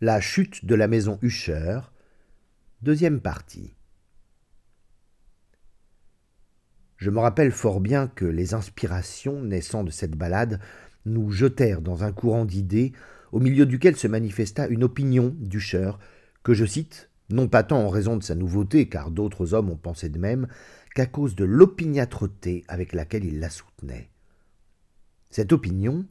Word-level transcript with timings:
La 0.00 0.20
chute 0.20 0.64
de 0.64 0.76
la 0.76 0.86
maison 0.86 1.18
Usher, 1.22 1.80
deuxième 2.82 3.20
partie. 3.20 3.74
Je 6.98 7.10
me 7.10 7.18
rappelle 7.18 7.50
fort 7.50 7.80
bien 7.80 8.06
que 8.06 8.24
les 8.24 8.54
inspirations 8.54 9.42
naissant 9.42 9.82
de 9.82 9.90
cette 9.90 10.14
balade 10.14 10.60
nous 11.04 11.32
jetèrent 11.32 11.82
dans 11.82 12.04
un 12.04 12.12
courant 12.12 12.44
d'idées 12.44 12.92
au 13.32 13.40
milieu 13.40 13.66
duquel 13.66 13.96
se 13.96 14.06
manifesta 14.06 14.68
une 14.68 14.84
opinion 14.84 15.34
d'Usher 15.40 15.90
que 16.44 16.54
je 16.54 16.64
cite, 16.64 17.10
non 17.28 17.48
pas 17.48 17.64
tant 17.64 17.84
en 17.84 17.88
raison 17.88 18.16
de 18.16 18.22
sa 18.22 18.36
nouveauté, 18.36 18.88
car 18.88 19.10
d'autres 19.10 19.52
hommes 19.52 19.70
ont 19.70 19.76
pensé 19.76 20.08
de 20.08 20.20
même, 20.20 20.46
qu'à 20.94 21.06
cause 21.06 21.34
de 21.34 21.44
l'opiniâtreté 21.44 22.62
avec 22.68 22.92
laquelle 22.92 23.24
il 23.24 23.40
la 23.40 23.50
soutenait. 23.50 24.10
Cette 25.30 25.52
opinion, 25.52 26.06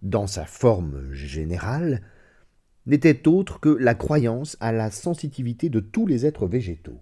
dans 0.00 0.26
sa 0.26 0.46
forme 0.46 1.12
générale, 1.12 2.00
n'était 2.88 3.28
autre 3.28 3.60
que 3.60 3.68
la 3.68 3.94
croyance 3.94 4.56
à 4.60 4.72
la 4.72 4.90
sensitivité 4.90 5.68
de 5.68 5.78
tous 5.78 6.06
les 6.06 6.26
êtres 6.26 6.46
végétaux. 6.46 7.00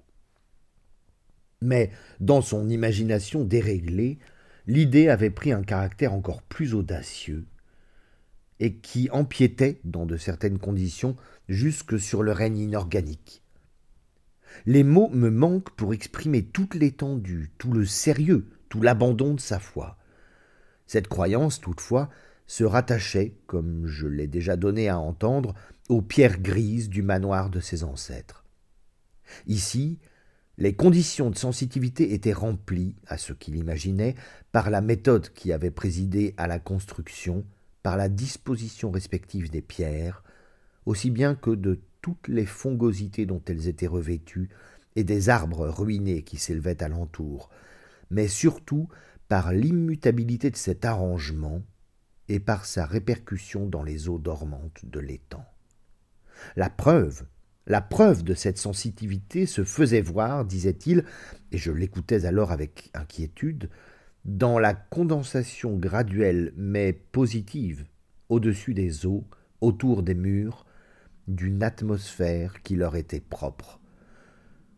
Mais 1.62 1.90
dans 2.20 2.42
son 2.42 2.68
imagination 2.68 3.44
déréglée, 3.44 4.18
l'idée 4.66 5.08
avait 5.08 5.30
pris 5.30 5.52
un 5.52 5.62
caractère 5.62 6.12
encore 6.12 6.42
plus 6.42 6.74
audacieux, 6.74 7.46
et 8.58 8.74
qui 8.74 9.08
empiétait, 9.10 9.80
dans 9.84 10.06
de 10.06 10.16
certaines 10.16 10.58
conditions, 10.58 11.16
jusque 11.48 11.98
sur 11.98 12.22
le 12.22 12.32
règne 12.32 12.58
inorganique. 12.58 13.42
Les 14.64 14.82
mots 14.82 15.10
me 15.10 15.30
manquent 15.30 15.70
pour 15.76 15.94
exprimer 15.94 16.42
toute 16.42 16.74
l'étendue, 16.74 17.52
tout 17.58 17.72
le 17.72 17.84
sérieux, 17.84 18.48
tout 18.68 18.82
l'abandon 18.82 19.34
de 19.34 19.40
sa 19.40 19.60
foi. 19.60 19.98
Cette 20.86 21.08
croyance, 21.08 21.60
toutefois, 21.60 22.10
se 22.46 22.64
rattachait, 22.64 23.34
comme 23.46 23.86
je 23.86 24.06
l'ai 24.06 24.26
déjà 24.26 24.56
donné 24.56 24.88
à 24.88 24.98
entendre, 24.98 25.54
aux 25.88 26.02
pierres 26.02 26.40
grises 26.40 26.88
du 26.88 27.02
manoir 27.02 27.50
de 27.50 27.60
ses 27.60 27.84
ancêtres. 27.84 28.44
Ici, 29.46 29.98
les 30.58 30.74
conditions 30.74 31.30
de 31.30 31.36
sensitivité 31.36 32.14
étaient 32.14 32.32
remplies, 32.32 32.96
à 33.06 33.18
ce 33.18 33.32
qu'il 33.32 33.56
imaginait, 33.56 34.14
par 34.52 34.70
la 34.70 34.80
méthode 34.80 35.32
qui 35.34 35.52
avait 35.52 35.70
présidé 35.70 36.34
à 36.38 36.46
la 36.46 36.58
construction, 36.58 37.44
par 37.82 37.96
la 37.96 38.08
disposition 38.08 38.90
respective 38.90 39.50
des 39.50 39.60
pierres, 39.62 40.24
aussi 40.86 41.10
bien 41.10 41.34
que 41.34 41.50
de 41.50 41.80
toutes 42.00 42.28
les 42.28 42.46
fongosités 42.46 43.26
dont 43.26 43.42
elles 43.46 43.68
étaient 43.68 43.86
revêtues, 43.86 44.48
et 44.96 45.04
des 45.04 45.28
arbres 45.28 45.68
ruinés 45.68 46.22
qui 46.22 46.38
s'élevaient 46.38 46.82
alentour, 46.82 47.50
mais 48.10 48.28
surtout 48.28 48.88
par 49.28 49.52
l'immutabilité 49.52 50.50
de 50.50 50.56
cet 50.56 50.84
arrangement 50.84 51.62
et 52.28 52.40
par 52.40 52.64
sa 52.64 52.86
répercussion 52.86 53.66
dans 53.66 53.82
les 53.82 54.08
eaux 54.08 54.18
dormantes 54.18 54.84
de 54.84 55.00
l'étang. 55.00 55.44
La 56.56 56.70
preuve, 56.70 57.24
la 57.66 57.80
preuve 57.80 58.22
de 58.22 58.34
cette 58.34 58.58
sensitivité 58.58 59.46
se 59.46 59.64
faisait 59.64 60.00
voir, 60.00 60.44
disait-il, 60.44 61.04
et 61.52 61.58
je 61.58 61.72
l'écoutais 61.72 62.24
alors 62.24 62.52
avec 62.52 62.90
inquiétude, 62.94 63.70
dans 64.24 64.58
la 64.58 64.74
condensation 64.74 65.76
graduelle 65.76 66.52
mais 66.56 66.92
positive 66.92 67.86
au-dessus 68.28 68.74
des 68.74 69.06
eaux, 69.06 69.24
autour 69.60 70.02
des 70.02 70.14
murs, 70.14 70.66
d'une 71.28 71.62
atmosphère 71.62 72.62
qui 72.62 72.76
leur 72.76 72.96
était 72.96 73.20
propre. 73.20 73.80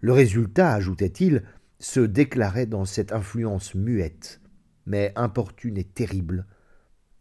Le 0.01 0.13
résultat, 0.13 0.73
ajoutait-il, 0.75 1.43
se 1.81 2.01
déclarait 2.01 2.67
dans 2.67 2.85
cette 2.85 3.13
influence 3.13 3.75
muette, 3.75 4.41
mais 4.87 5.13
importune 5.17 5.77
et 5.77 5.85
terrible, 5.85 6.47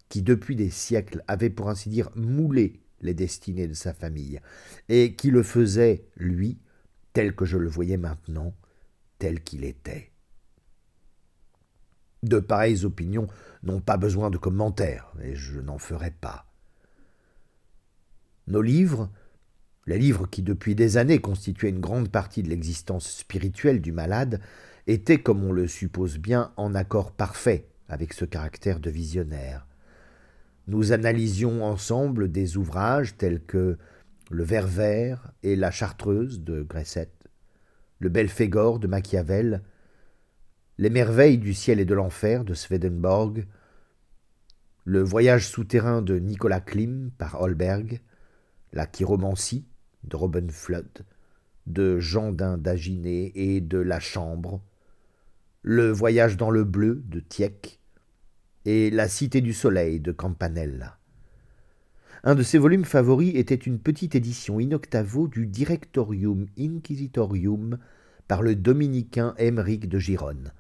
qui 0.10 0.22
depuis 0.22 0.56
des 0.56 0.70
siècles 0.70 1.24
avait 1.28 1.50
pour 1.50 1.70
ainsi 1.70 1.90
dire 1.90 2.10
moulé 2.16 2.82
les 3.02 3.14
destinées 3.14 3.68
de 3.68 3.74
sa 3.74 3.94
famille, 3.94 4.40
et 4.90 5.16
qui 5.16 5.32
le 5.32 5.44
faisait, 5.44 6.06
lui, 6.16 6.60
tel 7.14 7.36
que 7.36 7.46
je 7.46 7.58
le 7.58 7.70
voyais 7.70 7.98
maintenant, 7.98 8.54
tel 9.20 9.42
qu'il 9.42 9.64
était. 9.64 10.12
De 12.24 12.40
pareilles 12.40 12.86
opinions 12.86 13.28
n'ont 13.64 13.82
pas 13.82 13.98
besoin 13.98 14.30
de 14.30 14.38
commentaires, 14.38 15.12
et 15.22 15.36
je 15.36 15.60
n'en 15.60 15.78
ferai 15.78 16.12
pas. 16.12 16.46
Nos 18.48 18.62
livres, 18.62 19.12
les 19.86 19.98
livres 19.98 20.28
qui 20.28 20.42
depuis 20.42 20.76
des 20.76 20.98
années 20.98 21.20
constituaient 21.20 21.70
une 21.70 21.80
grande 21.80 22.10
partie 22.10 22.44
de 22.44 22.50
l'existence 22.50 23.10
spirituelle 23.10 23.82
du 23.82 23.92
malade, 23.92 24.42
étaient, 24.88 25.22
comme 25.22 25.44
on 25.44 25.52
le 25.52 25.68
suppose 25.68 26.18
bien, 26.18 26.54
en 26.58 26.74
accord 26.74 27.12
parfait 27.12 27.68
avec 27.90 28.14
ce 28.14 28.26
caractère 28.26 28.80
de 28.80 28.90
visionnaire. 28.90 29.68
Nous 30.68 30.92
analysions 30.92 31.64
ensemble 31.64 32.30
des 32.30 32.58
ouvrages 32.58 33.16
tels 33.16 33.42
que 33.42 33.78
Le 34.30 34.44
Ver 34.44 34.68
vert 34.68 35.32
et 35.42 35.56
La 35.56 35.72
Chartreuse 35.72 36.42
de 36.42 36.62
Gresset, 36.62 37.10
Le 38.00 38.10
Belphégor 38.10 38.78
de 38.78 38.88
Machiavel, 38.88 39.64
Les 40.78 40.90
merveilles 40.90 41.38
du 41.38 41.54
ciel 41.54 41.80
et 41.80 41.86
de 41.86 41.94
l'enfer 41.94 42.44
de 42.44 42.54
Swedenborg, 42.54 43.46
Le 44.84 45.02
voyage 45.02 45.48
souterrain 45.48 46.02
de 46.02 46.20
Nicolas 46.20 46.60
Klim 46.60 47.12
par 47.18 47.40
Holberg, 47.40 48.02
La 48.74 48.88
chiromancie 48.88 49.66
de 50.04 50.18
Robin 50.18 50.50
Flood, 50.50 51.06
de 51.66 51.98
Jean 52.00 52.34
d'Aginé 52.34 53.32
et 53.36 53.62
de 53.62 53.78
La 53.78 54.02
Chambre, 54.02 54.62
Le 55.62 55.92
voyage 55.92 56.36
dans 56.36 56.52
le 56.52 56.66
bleu 56.66 57.02
de 57.06 57.22
Tieck, 57.22 57.77
et 58.68 58.90
La 58.90 59.08
Cité 59.08 59.40
du 59.40 59.54
Soleil 59.54 60.02
de 60.02 60.12
Campanella. 60.12 60.98
Un 62.26 62.36
de 62.36 62.44
ses 62.44 62.58
volumes 62.58 62.84
favoris 62.84 63.34
était 63.36 63.56
une 63.56 63.80
petite 63.80 64.14
édition 64.14 64.60
in 64.60 64.74
octavo 64.74 65.30
du 65.30 65.48
Directorium 65.48 66.48
Inquisitorium 66.60 67.78
par 68.28 68.42
le 68.42 68.56
dominicain 68.56 69.36
Émeric 69.38 69.88
de 69.88 70.00
Gironne. 70.00 70.52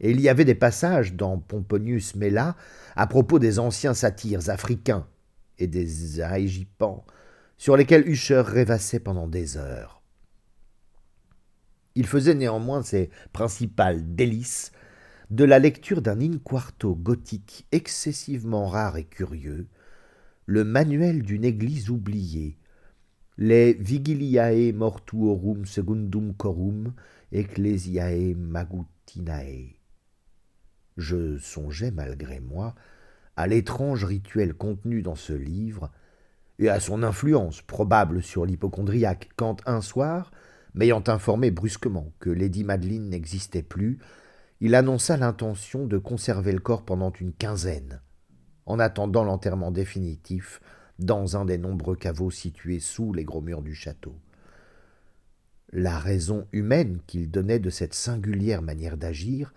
Et 0.00 0.10
il 0.10 0.20
y 0.20 0.28
avait 0.28 0.44
des 0.44 0.54
passages 0.54 1.14
dans 1.14 1.38
Pomponius 1.38 2.14
Mela 2.14 2.56
à 2.94 3.06
propos 3.06 3.38
des 3.38 3.58
anciens 3.58 3.94
satyres 3.94 4.50
africains 4.50 5.06
et 5.58 5.66
des 5.66 6.20
aégipans 6.20 7.06
sur 7.56 7.74
lesquels 7.74 8.06
Usher 8.06 8.42
rêvassait 8.44 9.00
pendant 9.00 9.28
des 9.28 9.56
heures. 9.56 10.02
Il 11.94 12.06
faisait 12.06 12.34
néanmoins 12.34 12.82
ses 12.82 13.08
principales 13.32 14.14
délices 14.14 14.72
de 15.30 15.44
la 15.44 15.58
lecture 15.58 16.02
d'un 16.02 16.20
in-quarto 16.20 16.94
gothique 16.94 17.66
excessivement 17.72 18.66
rare 18.66 18.96
et 18.96 19.04
curieux, 19.04 19.66
le 20.46 20.64
manuel 20.64 21.22
d'une 21.22 21.44
église 21.44 21.90
oubliée, 21.90 22.58
les 23.38 23.72
Vigiliae 23.74 24.72
Mortuorum 24.72 25.64
Secundum 25.64 26.34
Corum 26.34 26.92
Ecclesiae 27.32 28.34
Magutinae. 28.36 29.76
Je 30.96 31.38
songeais 31.38 31.90
malgré 31.90 32.38
moi 32.38 32.74
à 33.36 33.46
l'étrange 33.46 34.04
rituel 34.04 34.54
contenu 34.54 35.02
dans 35.02 35.16
ce 35.16 35.32
livre 35.32 35.90
et 36.60 36.68
à 36.68 36.78
son 36.78 37.02
influence 37.02 37.62
probable 37.62 38.22
sur 38.22 38.46
l'hypochondriaque 38.46 39.30
quand 39.34 39.66
un 39.66 39.80
soir, 39.80 40.30
m'ayant 40.74 41.02
informé 41.08 41.50
brusquement 41.50 42.12
que 42.20 42.30
Lady 42.30 42.62
Madeleine 42.62 43.08
n'existait 43.08 43.62
plus, 43.62 43.98
il 44.64 44.74
annonça 44.74 45.18
l'intention 45.18 45.84
de 45.84 45.98
conserver 45.98 46.50
le 46.50 46.58
corps 46.58 46.86
pendant 46.86 47.12
une 47.12 47.34
quinzaine, 47.34 48.00
en 48.64 48.78
attendant 48.78 49.22
l'enterrement 49.22 49.70
définitif 49.70 50.62
dans 50.98 51.36
un 51.36 51.44
des 51.44 51.58
nombreux 51.58 51.96
caveaux 51.96 52.30
situés 52.30 52.80
sous 52.80 53.12
les 53.12 53.24
gros 53.24 53.42
murs 53.42 53.60
du 53.60 53.74
château. 53.74 54.16
La 55.70 55.98
raison 55.98 56.46
humaine 56.52 57.00
qu'il 57.06 57.30
donnait 57.30 57.58
de 57.58 57.68
cette 57.68 57.92
singulière 57.92 58.62
manière 58.62 58.96
d'agir 58.96 59.52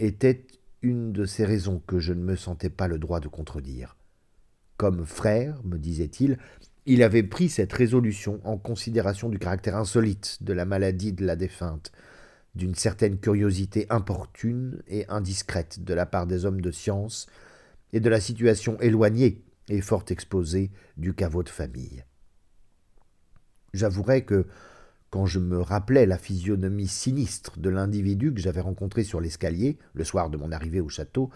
était 0.00 0.46
une 0.82 1.12
de 1.12 1.24
ces 1.24 1.46
raisons 1.46 1.80
que 1.86 1.98
je 1.98 2.12
ne 2.12 2.22
me 2.22 2.36
sentais 2.36 2.68
pas 2.68 2.88
le 2.88 2.98
droit 2.98 3.20
de 3.20 3.28
contredire. 3.28 3.96
Comme 4.76 5.06
frère, 5.06 5.62
me 5.64 5.78
disait-il, 5.78 6.36
il 6.84 7.02
avait 7.02 7.22
pris 7.22 7.48
cette 7.48 7.72
résolution 7.72 8.38
en 8.44 8.58
considération 8.58 9.30
du 9.30 9.38
caractère 9.38 9.78
insolite 9.78 10.42
de 10.42 10.52
la 10.52 10.66
maladie 10.66 11.14
de 11.14 11.24
la 11.24 11.36
défunte, 11.36 11.90
d'une 12.54 12.74
certaine 12.74 13.18
curiosité 13.18 13.86
importune 13.90 14.82
et 14.88 15.06
indiscrète 15.08 15.84
de 15.84 15.94
la 15.94 16.06
part 16.06 16.26
des 16.26 16.44
hommes 16.44 16.60
de 16.60 16.70
science, 16.70 17.26
et 17.92 18.00
de 18.00 18.08
la 18.08 18.20
situation 18.20 18.78
éloignée 18.80 19.42
et 19.68 19.80
fort 19.80 20.04
exposée 20.08 20.70
du 20.96 21.14
caveau 21.14 21.42
de 21.42 21.48
famille. 21.48 22.04
J'avouerai 23.72 24.24
que, 24.24 24.46
quand 25.10 25.26
je 25.26 25.38
me 25.38 25.60
rappelais 25.60 26.06
la 26.06 26.18
physionomie 26.18 26.88
sinistre 26.88 27.58
de 27.58 27.68
l'individu 27.68 28.32
que 28.32 28.40
j'avais 28.40 28.60
rencontré 28.60 29.02
sur 29.02 29.20
l'escalier, 29.20 29.78
le 29.94 30.04
soir 30.04 30.30
de 30.30 30.36
mon 30.36 30.52
arrivée 30.52 30.80
au 30.80 30.88
château, 30.88 31.30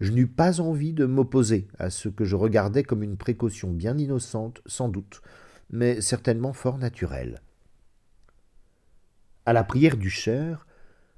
je 0.00 0.12
n'eus 0.12 0.26
pas 0.26 0.60
envie 0.60 0.92
de 0.92 1.06
m'opposer 1.06 1.68
à 1.78 1.88
ce 1.88 2.08
que 2.08 2.24
je 2.24 2.36
regardais 2.36 2.82
comme 2.82 3.02
une 3.02 3.16
précaution 3.16 3.70
bien 3.72 3.96
innocente, 3.96 4.60
sans 4.66 4.88
doute, 4.88 5.22
mais 5.70 6.00
certainement 6.00 6.52
fort 6.52 6.78
naturelle. 6.78 7.40
À 9.46 9.52
la 9.52 9.62
prière 9.62 9.98
du 9.98 10.08
Cher, 10.08 10.66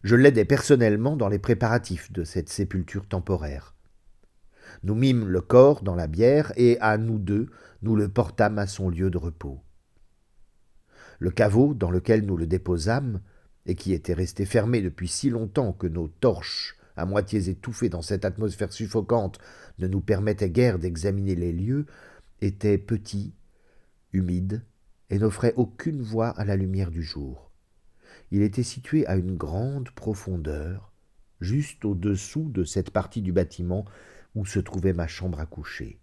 je 0.02 0.16
l'aidai 0.16 0.44
personnellement 0.44 1.14
dans 1.14 1.28
les 1.28 1.38
préparatifs 1.38 2.10
de 2.10 2.24
cette 2.24 2.48
sépulture 2.48 3.06
temporaire. 3.06 3.76
Nous 4.82 4.96
mîmes 4.96 5.28
le 5.28 5.40
corps 5.40 5.82
dans 5.82 5.94
la 5.94 6.08
bière, 6.08 6.52
et 6.56 6.76
à 6.80 6.98
nous 6.98 7.20
deux, 7.20 7.46
nous 7.82 7.94
le 7.94 8.08
portâmes 8.08 8.58
à 8.58 8.66
son 8.66 8.88
lieu 8.88 9.10
de 9.10 9.18
repos. 9.18 9.60
Le 11.20 11.30
caveau 11.30 11.72
dans 11.72 11.92
lequel 11.92 12.26
nous 12.26 12.36
le 12.36 12.48
déposâmes, 12.48 13.20
et 13.64 13.76
qui 13.76 13.92
était 13.92 14.12
resté 14.12 14.44
fermé 14.44 14.82
depuis 14.82 15.06
si 15.06 15.30
longtemps 15.30 15.72
que 15.72 15.86
nos 15.86 16.08
torches, 16.08 16.76
à 16.96 17.06
moitié 17.06 17.48
étouffées 17.48 17.90
dans 17.90 18.02
cette 18.02 18.24
atmosphère 18.24 18.72
suffocante, 18.72 19.38
ne 19.78 19.86
nous 19.86 20.00
permettaient 20.00 20.50
guère 20.50 20.80
d'examiner 20.80 21.36
les 21.36 21.52
lieux, 21.52 21.86
était 22.40 22.78
petit, 22.78 23.34
humide, 24.12 24.64
et 25.10 25.20
n'offrait 25.20 25.54
aucune 25.54 26.02
voie 26.02 26.30
à 26.30 26.44
la 26.44 26.56
lumière 26.56 26.90
du 26.90 27.04
jour. 27.04 27.45
Il 28.30 28.42
était 28.42 28.62
situé 28.62 29.06
à 29.06 29.16
une 29.16 29.36
grande 29.36 29.90
profondeur, 29.90 30.92
juste 31.40 31.84
au-dessous 31.84 32.48
de 32.50 32.64
cette 32.64 32.90
partie 32.90 33.22
du 33.22 33.32
bâtiment 33.32 33.84
où 34.34 34.44
se 34.44 34.58
trouvait 34.58 34.92
ma 34.92 35.06
chambre 35.06 35.40
à 35.40 35.46
coucher. 35.46 35.98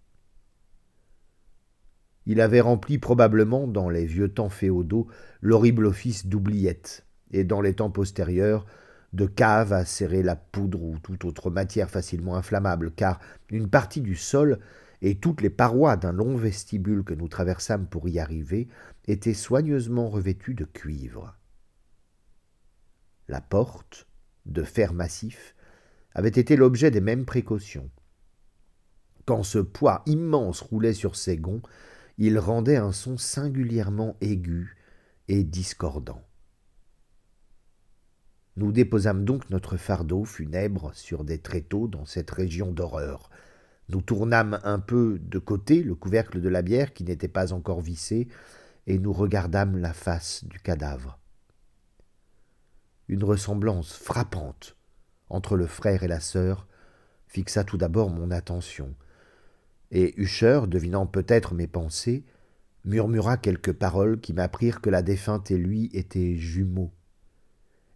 Il 2.25 2.39
avait 2.39 2.61
rempli 2.61 2.97
probablement 2.97 3.67
dans 3.67 3.89
les 3.89 4.05
vieux 4.05 4.29
temps 4.29 4.49
féodaux 4.49 5.07
l'horrible 5.41 5.85
office 5.85 6.25
d'oubliette, 6.25 7.05
et 7.31 7.43
dans 7.43 7.61
les 7.61 7.73
temps 7.73 7.91
postérieurs 7.91 8.65
de 9.11 9.25
cave 9.25 9.73
à 9.73 9.85
serrer 9.85 10.23
la 10.23 10.35
poudre 10.35 10.81
ou 10.81 10.97
toute 10.99 11.25
autre 11.25 11.51
matière 11.51 11.89
facilement 11.89 12.35
inflammable, 12.35 12.91
car 12.91 13.19
une 13.49 13.69
partie 13.69 14.01
du 14.01 14.15
sol 14.15 14.59
et 15.01 15.15
toutes 15.15 15.41
les 15.41 15.49
parois 15.49 15.97
d'un 15.97 16.13
long 16.13 16.35
vestibule 16.35 17.03
que 17.03 17.13
nous 17.13 17.27
traversâmes 17.27 17.85
pour 17.87 18.07
y 18.07 18.19
arriver 18.19 18.69
étaient 19.07 19.33
soigneusement 19.33 20.09
revêtues 20.09 20.55
de 20.55 20.65
cuivre. 20.65 21.35
La 23.27 23.41
porte, 23.41 24.07
de 24.45 24.63
fer 24.63 24.93
massif, 24.93 25.55
avait 26.13 26.29
été 26.29 26.55
l'objet 26.55 26.91
des 26.91 27.01
mêmes 27.01 27.25
précautions. 27.25 27.89
Quand 29.25 29.43
ce 29.43 29.59
poids 29.59 30.03
immense 30.05 30.61
roulait 30.61 30.93
sur 30.93 31.15
ses 31.15 31.37
gonds, 31.37 31.61
il 32.17 32.37
rendait 32.37 32.75
un 32.77 32.91
son 32.91 33.17
singulièrement 33.17 34.17
aigu 34.21 34.75
et 35.27 35.43
discordant. 35.43 36.21
Nous 38.55 38.71
déposâmes 38.71 39.25
donc 39.25 39.49
notre 39.49 39.77
fardeau 39.77 40.25
funèbre 40.25 40.93
sur 40.93 41.23
des 41.23 41.39
tréteaux 41.39 41.87
dans 41.87 42.05
cette 42.05 42.29
région 42.29 42.71
d'horreur. 42.71 43.31
Nous 43.89 44.01
tournâmes 44.01 44.59
un 44.63 44.79
peu 44.79 45.17
de 45.19 45.39
côté 45.39 45.81
le 45.81 45.95
couvercle 45.95 46.39
de 46.39 46.49
la 46.49 46.61
bière 46.61 46.93
qui 46.93 47.03
n'était 47.03 47.27
pas 47.27 47.53
encore 47.53 47.81
vissé, 47.81 48.27
et 48.85 48.99
nous 48.99 49.13
regardâmes 49.13 49.77
la 49.77 49.93
face 49.93 50.43
du 50.43 50.59
cadavre. 50.59 51.22
Une 53.13 53.23
ressemblance 53.23 53.93
frappante 53.93 54.75
entre 55.29 55.55
le 55.55 55.67
frère 55.67 56.01
et 56.01 56.07
la 56.07 56.19
sœur 56.19 56.65
fixa 57.27 57.63
tout 57.63 57.77
d'abord 57.77 58.09
mon 58.09 58.31
attention, 58.31 58.95
et 59.91 60.19
Usher, 60.19 60.61
devinant 60.65 61.05
peut-être 61.05 61.53
mes 61.53 61.67
pensées, 61.67 62.25
murmura 62.85 63.37
quelques 63.37 63.71
paroles 63.71 64.19
qui 64.19 64.33
m'apprirent 64.33 64.81
que 64.81 64.89
la 64.89 65.03
défunte 65.03 65.51
et 65.51 65.59
lui 65.59 65.91
étaient 65.93 66.37
jumeaux 66.37 66.91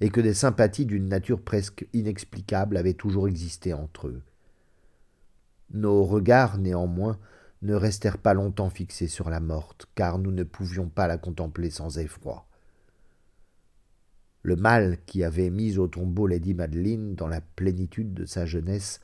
et 0.01 0.11
que 0.11 0.21
des 0.21 0.35
sympathies 0.35 0.85
d'une 0.85 1.09
nature 1.09 1.41
presque 1.41 1.87
inexplicable 1.93 2.77
avaient 2.77 2.93
toujours 2.93 3.27
existé 3.27 3.73
entre 3.73 4.09
eux. 4.09 4.21
Nos 5.71 6.03
regards, 6.03 6.59
néanmoins, 6.59 7.17
ne 7.63 7.73
restèrent 7.73 8.19
pas 8.19 8.35
longtemps 8.35 8.69
fixés 8.69 9.07
sur 9.07 9.31
la 9.31 9.39
morte, 9.39 9.87
car 9.95 10.19
nous 10.19 10.31
ne 10.31 10.43
pouvions 10.43 10.89
pas 10.89 11.07
la 11.07 11.17
contempler 11.17 11.71
sans 11.71 11.97
effroi. 11.97 12.47
Le 14.43 14.55
mal 14.55 14.97
qui 15.05 15.23
avait 15.23 15.49
mis 15.49 15.77
au 15.77 15.87
tombeau 15.87 16.27
Lady 16.27 16.53
Madeleine 16.53 17.15
dans 17.15 17.27
la 17.27 17.41
plénitude 17.41 18.13
de 18.13 18.25
sa 18.25 18.45
jeunesse 18.45 19.01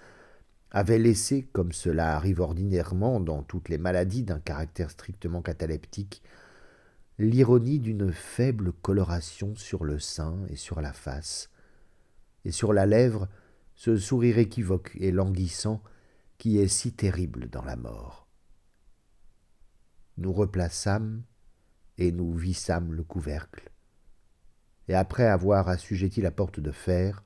avait 0.71 1.00
laissé, 1.00 1.44
comme 1.53 1.71
cela 1.71 2.15
arrive 2.15 2.39
ordinairement 2.39 3.19
dans 3.19 3.44
toutes 3.44 3.69
les 3.69 3.77
maladies 3.77 4.24
d'un 4.24 4.39
caractère 4.39 4.89
strictement 4.89 5.41
cataleptique, 5.41 6.24
l'ironie 7.19 7.80
d'une 7.80 8.12
faible 8.12 8.74
coloration 8.74 9.56
sur 9.56 9.83
le 9.83 10.00
sein 10.00 10.39
et 10.50 10.56
sur 10.56 10.81
la 10.81 10.94
face, 10.94 11.51
et 12.44 12.51
sur 12.51 12.74
la 12.74 12.85
lèvre 12.85 13.27
ce 13.75 13.97
sourire 13.97 14.38
équivoque 14.38 14.95
et 15.00 15.12
languissant 15.12 15.81
qui 16.38 16.57
est 16.57 16.68
si 16.68 16.91
terrible 16.94 17.50
dans 17.50 17.63
la 17.63 17.75
mort. 17.75 18.27
Nous 20.18 20.33
replaçâmes 20.33 21.24
et 21.97 22.12
nous 22.12 22.33
vissâmes 22.33 22.94
le 22.94 23.03
couvercle, 23.03 23.71
et 24.88 24.95
après 24.95 25.25
avoir 25.25 25.69
assujetti 25.69 26.21
la 26.21 26.31
porte 26.31 26.59
de 26.59 26.71
fer, 26.71 27.24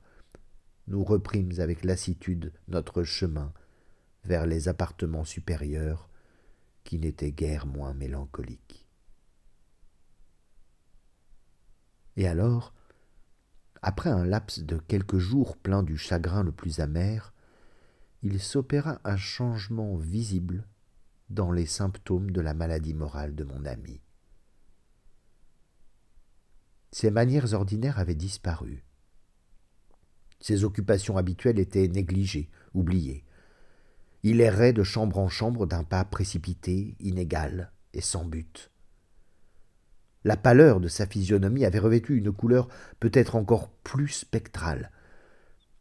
nous 0.86 1.04
reprîmes 1.04 1.52
avec 1.58 1.84
lassitude 1.84 2.52
notre 2.68 3.02
chemin 3.02 3.52
vers 4.24 4.46
les 4.46 4.68
appartements 4.68 5.24
supérieurs 5.24 6.08
qui 6.84 6.98
n'étaient 6.98 7.32
guère 7.32 7.66
moins 7.66 7.94
mélancoliques. 7.94 8.86
Et 12.16 12.26
alors, 12.26 12.72
après 13.82 14.10
un 14.10 14.24
laps 14.24 14.64
de 14.64 14.78
quelques 14.78 15.18
jours 15.18 15.56
plein 15.56 15.82
du 15.82 15.96
chagrin 15.96 16.42
le 16.42 16.52
plus 16.52 16.80
amer, 16.80 17.32
il 18.22 18.40
s'opéra 18.40 19.00
un 19.04 19.16
changement 19.16 19.96
visible 19.96 20.66
dans 21.30 21.52
les 21.52 21.66
symptômes 21.66 22.30
de 22.30 22.40
la 22.40 22.54
maladie 22.54 22.94
morale 22.94 23.34
de 23.34 23.44
mon 23.44 23.64
ami. 23.64 24.00
Ses 26.90 27.10
manières 27.10 27.52
ordinaires 27.54 27.98
avaient 27.98 28.14
disparu. 28.14 28.84
Ses 30.40 30.64
occupations 30.64 31.16
habituelles 31.16 31.58
étaient 31.58 31.88
négligées, 31.88 32.50
oubliées. 32.74 33.24
Il 34.22 34.40
errait 34.40 34.72
de 34.72 34.82
chambre 34.82 35.18
en 35.18 35.28
chambre 35.28 35.66
d'un 35.66 35.84
pas 35.84 36.04
précipité, 36.04 36.96
inégal 37.00 37.72
et 37.92 38.00
sans 38.00 38.24
but. 38.24 38.70
La 40.24 40.36
pâleur 40.36 40.80
de 40.80 40.88
sa 40.88 41.06
physionomie 41.06 41.64
avait 41.64 41.78
revêtu 41.78 42.16
une 42.16 42.32
couleur 42.32 42.68
peut-être 43.00 43.36
encore 43.36 43.70
plus 43.70 44.08
spectrale, 44.08 44.90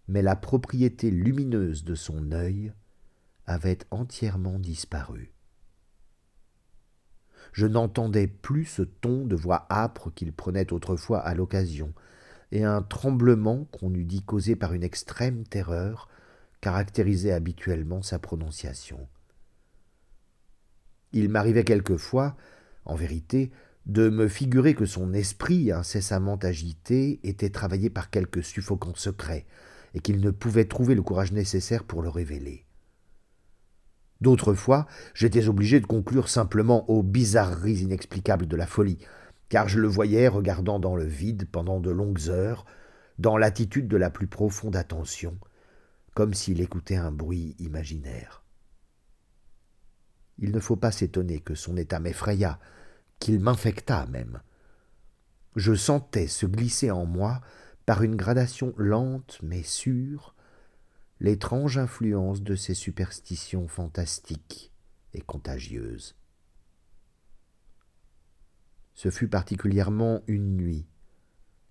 mais 0.07 0.21
la 0.21 0.35
propriété 0.35 1.09
lumineuse 1.11 1.83
de 1.83 1.95
son 1.95 2.31
œil 2.31 2.73
avait 3.45 3.79
entièrement 3.91 4.59
disparu. 4.59 5.33
Je 7.57 7.65
n'entendais 7.65 8.27
plus 8.27 8.65
ce 8.65 8.83
ton 8.83 9.25
de 9.25 9.35
voix 9.35 9.65
âpre 9.71 10.11
qu'il 10.13 10.31
prenait 10.31 10.71
autrefois 10.71 11.21
à 11.21 11.33
l'occasion, 11.33 11.91
et 12.51 12.63
un 12.63 12.83
tremblement 12.83 13.65
qu'on 13.71 13.91
eût 13.95 14.05
dit 14.05 14.21
causé 14.21 14.55
par 14.55 14.75
une 14.75 14.83
extrême 14.83 15.43
terreur 15.43 16.07
caractérisait 16.61 17.31
habituellement 17.31 18.03
sa 18.03 18.19
prononciation. 18.19 19.07
Il 21.13 21.29
m'arrivait 21.29 21.63
quelquefois, 21.63 22.37
en 22.85 22.93
vérité, 22.93 23.51
de 23.87 24.07
me 24.07 24.27
figurer 24.27 24.75
que 24.75 24.85
son 24.85 25.11
esprit, 25.13 25.71
incessamment 25.71 26.35
agité, 26.35 27.19
était 27.23 27.49
travaillé 27.49 27.89
par 27.89 28.11
quelque 28.11 28.43
suffocant 28.43 28.93
secret, 28.93 29.47
et 29.95 29.99
qu'il 29.99 30.21
ne 30.21 30.29
pouvait 30.29 30.65
trouver 30.65 30.93
le 30.93 31.01
courage 31.01 31.31
nécessaire 31.31 31.85
pour 31.85 32.03
le 32.03 32.09
révéler. 32.09 32.66
D'autres 34.21 34.53
fois, 34.53 34.87
j'étais 35.13 35.47
obligé 35.47 35.79
de 35.79 35.85
conclure 35.85 36.29
simplement 36.29 36.89
aux 36.89 37.03
bizarreries 37.03 37.81
inexplicables 37.81 38.47
de 38.47 38.55
la 38.55 38.65
folie, 38.65 38.97
car 39.49 39.67
je 39.67 39.79
le 39.79 39.87
voyais 39.87 40.27
regardant 40.27 40.79
dans 40.79 40.95
le 40.95 41.05
vide 41.05 41.47
pendant 41.51 41.79
de 41.79 41.91
longues 41.91 42.29
heures, 42.29 42.65
dans 43.19 43.37
l'attitude 43.37 43.87
de 43.87 43.97
la 43.97 44.09
plus 44.09 44.27
profonde 44.27 44.75
attention, 44.75 45.37
comme 46.15 46.33
s'il 46.33 46.61
écoutait 46.61 46.95
un 46.95 47.11
bruit 47.11 47.55
imaginaire. 47.59 48.43
Il 50.39 50.51
ne 50.51 50.59
faut 50.59 50.75
pas 50.75 50.91
s'étonner 50.91 51.39
que 51.39 51.55
son 51.55 51.77
état 51.77 51.99
m'effrayât, 51.99 52.59
qu'il 53.19 53.39
m'infecta 53.39 54.05
même. 54.07 54.41
Je 55.55 55.73
sentais 55.73 56.27
se 56.27 56.45
glisser 56.45 56.91
en 56.91 57.05
moi, 57.05 57.41
par 57.85 58.03
une 58.03 58.15
gradation 58.15 58.73
lente 58.77 59.39
mais 59.41 59.63
sûre, 59.63 60.35
l'étrange 61.19 61.77
influence 61.77 62.43
de 62.43 62.55
ces 62.55 62.73
superstitions 62.73 63.67
fantastiques 63.67 64.71
et 65.13 65.21
contagieuses. 65.21 66.15
Ce 68.93 69.09
fut 69.09 69.27
particulièrement 69.27 70.21
une 70.27 70.55
nuit, 70.55 70.85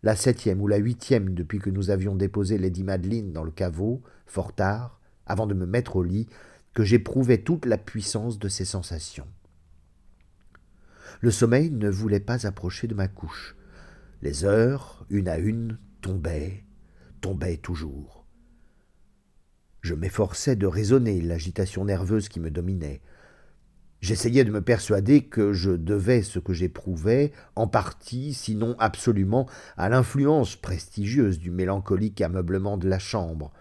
la 0.03 0.17
septième 0.17 0.61
ou 0.61 0.69
la 0.69 0.77
huitième 0.77 1.35
depuis 1.35 1.59
que 1.59 1.71
nous 1.71 1.91
avions 1.91 2.15
déposé 2.15 2.59
Lady 2.59 2.85
Madeleine 2.85 3.33
dans 3.33 3.45
le 3.45 3.51
caveau, 3.51 4.03
fort 4.27 4.55
tard, 4.55 5.01
avant 5.27 5.47
de 5.47 5.55
me 5.55 5.67
mettre 5.67 5.97
au 5.97 6.03
lit, 6.03 6.29
que 6.75 6.85
j'éprouvais 6.85 7.39
toute 7.39 7.67
la 7.67 7.79
puissance 7.79 8.39
de 8.39 8.49
ces 8.49 8.65
sensations. 8.65 9.27
Le 11.21 11.31
sommeil 11.31 11.71
ne 11.71 11.89
voulait 11.89 12.21
pas 12.21 12.47
approcher 12.47 12.87
de 12.87 12.95
ma 12.95 13.09
couche. 13.09 13.57
Les 14.23 14.45
heures, 14.45 15.07
une 15.09 15.29
à 15.29 15.39
une, 15.39 15.79
tombaient, 16.03 16.65
tombaient 17.21 17.57
toujours. 17.57 18.26
Je 19.87 19.95
m'efforçais 19.95 20.57
de 20.57 20.67
raisonner 20.67 21.21
l'agitation 21.21 21.85
nerveuse 21.85 22.29
qui 22.29 22.41
me 22.41 22.51
dominait. 22.51 23.01
J'essayais 24.01 24.43
de 24.43 24.51
me 24.51 24.61
persuader 24.61 25.23
que 25.23 25.53
je 25.53 25.71
devais 25.71 26.23
ce 26.23 26.41
que 26.41 26.53
j'éprouvais, 26.53 27.31
en 27.55 27.69
partie, 27.69 28.35
sinon 28.35 28.75
absolument, 28.81 29.47
à 29.77 29.89
l'influence 29.89 30.57
prestigieuse 30.57 31.39
du 31.39 31.53
mélancolique 31.53 32.21
ameublement 32.21 32.79
de 32.79 32.89
la 32.89 32.99
chambre, 32.99 33.53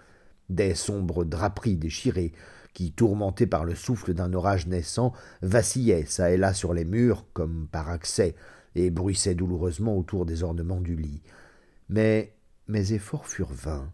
des 0.49 0.73
sombres 0.73 1.25
draperies 1.25 1.77
déchirées, 1.77 2.33
qui, 2.73 2.91
tourmenté 2.91 3.45
par 3.45 3.63
le 3.63 3.75
souffle 3.75 4.15
d'un 4.15 4.33
orage 4.33 4.65
naissant, 4.65 5.13
vacillait 5.43 6.07
çà 6.07 6.31
et 6.31 6.37
là 6.37 6.55
sur 6.55 6.73
les 6.73 6.85
murs, 6.85 7.27
comme 7.33 7.67
par 7.71 7.89
accès, 7.89 8.33
et 8.73 8.89
bruissait 8.89 9.35
douloureusement 9.35 9.95
autour 9.95 10.25
des 10.25 10.41
ornements 10.41 10.81
du 10.81 10.95
lit. 10.95 11.21
Mais 11.87 12.33
mes 12.67 12.93
efforts 12.93 13.27
furent 13.27 13.53
vains. 13.53 13.91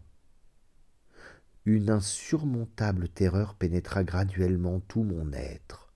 Une 1.64 1.90
insurmontable 1.90 3.08
terreur 3.08 3.54
pénétra 3.54 4.02
graduellement 4.02 4.80
tout 4.80 5.04
mon 5.04 5.32
être, 5.32 5.92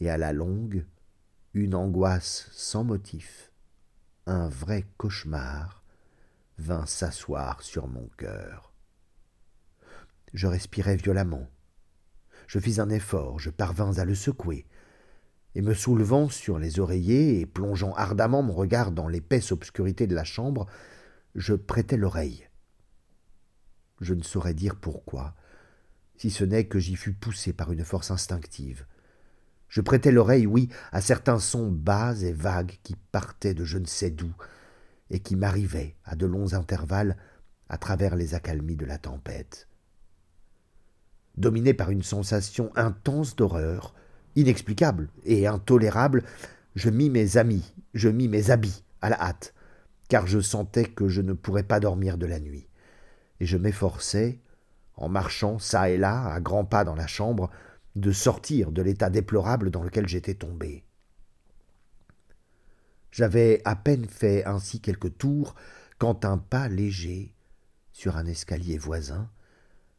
et 0.00 0.10
à 0.10 0.18
la 0.18 0.34
longue, 0.34 0.84
une 1.54 1.74
angoisse 1.74 2.50
sans 2.52 2.84
motif, 2.84 3.52
un 4.26 4.50
vrai 4.50 4.84
cauchemar, 4.98 5.82
vint 6.58 6.84
s'asseoir 6.84 7.62
sur 7.62 7.88
mon 7.88 8.10
cœur. 8.18 8.74
Je 10.34 10.46
respirai 10.46 10.96
violemment. 10.96 11.48
Je 12.46 12.58
fis 12.58 12.78
un 12.78 12.90
effort, 12.90 13.38
je 13.38 13.48
parvins 13.48 13.96
à 13.96 14.04
le 14.04 14.14
secouer, 14.14 14.66
et 15.54 15.62
me 15.62 15.72
soulevant 15.72 16.28
sur 16.28 16.58
les 16.58 16.80
oreillers 16.80 17.40
et 17.40 17.46
plongeant 17.46 17.94
ardemment 17.94 18.42
mon 18.42 18.52
regard 18.52 18.92
dans 18.92 19.08
l'épaisse 19.08 19.52
obscurité 19.52 20.06
de 20.06 20.14
la 20.14 20.24
chambre, 20.24 20.66
je 21.34 21.54
prêtai 21.54 21.96
l'oreille. 21.96 22.45
Je 24.00 24.14
ne 24.14 24.22
saurais 24.22 24.54
dire 24.54 24.76
pourquoi, 24.76 25.34
si 26.16 26.30
ce 26.30 26.44
n'est 26.44 26.66
que 26.66 26.78
j'y 26.78 26.96
fus 26.96 27.12
poussé 27.12 27.52
par 27.52 27.72
une 27.72 27.84
force 27.84 28.10
instinctive. 28.10 28.86
Je 29.68 29.80
prêtai 29.80 30.10
l'oreille, 30.10 30.46
oui, 30.46 30.68
à 30.92 31.00
certains 31.00 31.38
sons 31.38 31.70
bas 31.70 32.14
et 32.20 32.32
vagues 32.32 32.78
qui 32.82 32.96
partaient 33.12 33.54
de 33.54 33.64
je 33.64 33.78
ne 33.78 33.86
sais 33.86 34.10
d'où, 34.10 34.32
et 35.10 35.20
qui 35.20 35.36
m'arrivaient 35.36 35.96
à 36.04 36.16
de 36.16 36.26
longs 36.26 36.54
intervalles 36.54 37.16
à 37.68 37.78
travers 37.78 38.16
les 38.16 38.34
accalmies 38.34 38.76
de 38.76 38.86
la 38.86 38.98
tempête 38.98 39.68
dominé 41.36 41.74
par 41.74 41.90
une 41.90 42.02
sensation 42.02 42.70
intense 42.76 43.36
d'horreur, 43.36 43.94
inexplicable 44.34 45.08
et 45.24 45.46
intolérable, 45.46 46.22
je 46.74 46.90
mis 46.90 47.10
mes 47.10 47.36
amis, 47.36 47.74
je 47.94 48.08
mis 48.08 48.28
mes 48.28 48.50
habits 48.50 48.84
à 49.00 49.10
la 49.10 49.20
hâte, 49.20 49.54
car 50.08 50.26
je 50.26 50.40
sentais 50.40 50.84
que 50.84 51.08
je 51.08 51.20
ne 51.20 51.32
pourrais 51.32 51.62
pas 51.62 51.80
dormir 51.80 52.18
de 52.18 52.26
la 52.26 52.40
nuit. 52.40 52.68
Et 53.40 53.46
je 53.46 53.56
m'efforçais, 53.56 54.40
en 54.94 55.08
marchant 55.08 55.58
çà 55.58 55.90
et 55.90 55.96
là, 55.96 56.26
à 56.32 56.40
grands 56.40 56.64
pas 56.64 56.84
dans 56.84 56.94
la 56.94 57.06
chambre, 57.06 57.50
de 57.94 58.12
sortir 58.12 58.72
de 58.72 58.82
l'état 58.82 59.10
déplorable 59.10 59.70
dans 59.70 59.82
lequel 59.82 60.08
j'étais 60.08 60.34
tombé. 60.34 60.84
J'avais 63.10 63.62
à 63.64 63.76
peine 63.76 64.06
fait 64.06 64.44
ainsi 64.44 64.80
quelques 64.80 65.16
tours 65.16 65.54
quand 65.98 66.24
un 66.24 66.36
pas 66.36 66.68
léger, 66.68 67.34
sur 67.92 68.18
un 68.18 68.26
escalier 68.26 68.76
voisin, 68.76 69.30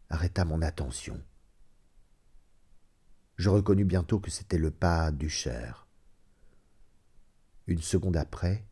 arrêta 0.10 0.46
mon 0.46 0.62
attention. 0.62 1.20
Je 3.38 3.50
reconnus 3.50 3.88
bientôt 3.88 4.20
que 4.20 4.30
c'était 4.30 4.60
le 4.60 4.70
pas 4.70 5.12
du 5.12 5.30
cher. 5.30 5.88
Une 7.66 7.82
seconde 7.82 8.18
après, 8.18 8.64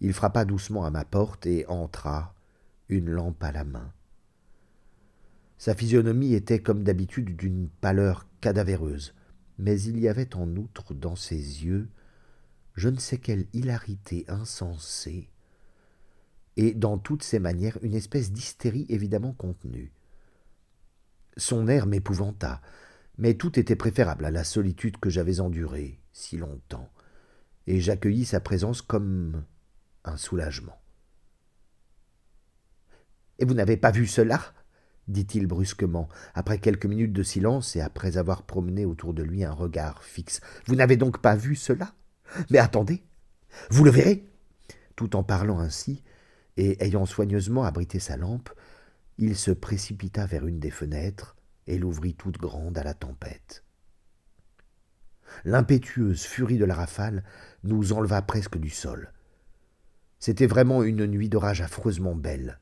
il 0.00 0.12
frappa 0.12 0.44
doucement 0.44 0.84
à 0.84 0.90
ma 0.90 1.04
porte 1.04 1.46
et 1.46 1.66
entra, 1.66 2.34
une 2.92 3.10
lampe 3.10 3.42
à 3.42 3.52
la 3.52 3.64
main. 3.64 3.92
Sa 5.58 5.74
physionomie 5.74 6.34
était 6.34 6.60
comme 6.60 6.82
d'habitude 6.82 7.36
d'une 7.36 7.68
pâleur 7.68 8.26
cadavéreuse, 8.40 9.14
mais 9.58 9.80
il 9.80 9.98
y 9.98 10.08
avait 10.08 10.34
en 10.34 10.56
outre 10.56 10.94
dans 10.94 11.16
ses 11.16 11.64
yeux 11.64 11.88
je 12.74 12.88
ne 12.88 12.98
sais 12.98 13.18
quelle 13.18 13.46
hilarité 13.52 14.24
insensée, 14.28 15.28
et 16.56 16.72
dans 16.72 16.98
toutes 16.98 17.22
ses 17.22 17.38
manières 17.38 17.78
une 17.82 17.94
espèce 17.94 18.32
d'hystérie 18.32 18.86
évidemment 18.88 19.32
contenue. 19.32 19.92
Son 21.36 21.68
air 21.68 21.86
m'épouvanta, 21.86 22.60
mais 23.18 23.34
tout 23.34 23.58
était 23.58 23.76
préférable 23.76 24.24
à 24.24 24.30
la 24.30 24.44
solitude 24.44 24.98
que 24.98 25.10
j'avais 25.10 25.40
endurée 25.40 26.00
si 26.12 26.36
longtemps, 26.36 26.90
et 27.66 27.80
j'accueillis 27.80 28.24
sa 28.24 28.40
présence 28.40 28.82
comme 28.82 29.44
un 30.04 30.16
soulagement. 30.16 30.81
Et 33.38 33.44
vous 33.44 33.54
n'avez 33.54 33.76
pas 33.76 33.90
vu 33.90 34.06
cela? 34.06 34.40
dit-il 35.08 35.46
brusquement, 35.46 36.08
après 36.34 36.58
quelques 36.58 36.86
minutes 36.86 37.12
de 37.12 37.22
silence 37.22 37.76
et 37.76 37.80
après 37.80 38.16
avoir 38.16 38.44
promené 38.44 38.84
autour 38.84 39.14
de 39.14 39.22
lui 39.22 39.44
un 39.44 39.52
regard 39.52 40.02
fixe. 40.04 40.40
Vous 40.66 40.76
n'avez 40.76 40.96
donc 40.96 41.20
pas 41.20 41.34
vu 41.34 41.56
cela? 41.56 41.94
Mais 42.50 42.58
attendez, 42.58 43.02
vous 43.70 43.84
le 43.84 43.90
verrez 43.90 44.24
Tout 44.96 45.16
en 45.16 45.22
parlant 45.22 45.58
ainsi, 45.58 46.02
et 46.56 46.82
ayant 46.84 47.06
soigneusement 47.06 47.64
abrité 47.64 47.98
sa 47.98 48.16
lampe, 48.16 48.50
il 49.18 49.36
se 49.36 49.50
précipita 49.50 50.26
vers 50.26 50.46
une 50.46 50.60
des 50.60 50.70
fenêtres, 50.70 51.36
et 51.66 51.78
l'ouvrit 51.78 52.14
toute 52.14 52.38
grande 52.38 52.78
à 52.78 52.82
la 52.82 52.94
tempête. 52.94 53.64
L'impétueuse 55.44 56.24
furie 56.24 56.58
de 56.58 56.64
la 56.64 56.74
rafale 56.74 57.22
nous 57.64 57.92
enleva 57.92 58.20
presque 58.22 58.58
du 58.58 58.70
sol. 58.70 59.12
C'était 60.18 60.46
vraiment 60.46 60.82
une 60.82 61.06
nuit 61.06 61.28
d'orage 61.28 61.62
affreusement 61.62 62.14
belle, 62.14 62.60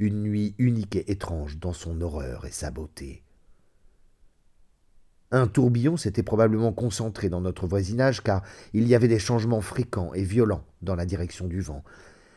une 0.00 0.22
nuit 0.22 0.54
unique 0.56 0.96
et 0.96 1.12
étrange 1.12 1.58
dans 1.58 1.74
son 1.74 2.00
horreur 2.00 2.46
et 2.46 2.50
sa 2.50 2.70
beauté. 2.70 3.22
Un 5.30 5.46
tourbillon 5.46 5.98
s'était 5.98 6.22
probablement 6.22 6.72
concentré 6.72 7.28
dans 7.28 7.42
notre 7.42 7.66
voisinage 7.66 8.22
car 8.22 8.42
il 8.72 8.88
y 8.88 8.94
avait 8.94 9.08
des 9.08 9.18
changements 9.18 9.60
fréquents 9.60 10.14
et 10.14 10.24
violents 10.24 10.64
dans 10.80 10.96
la 10.96 11.04
direction 11.04 11.46
du 11.46 11.60
vent, 11.60 11.84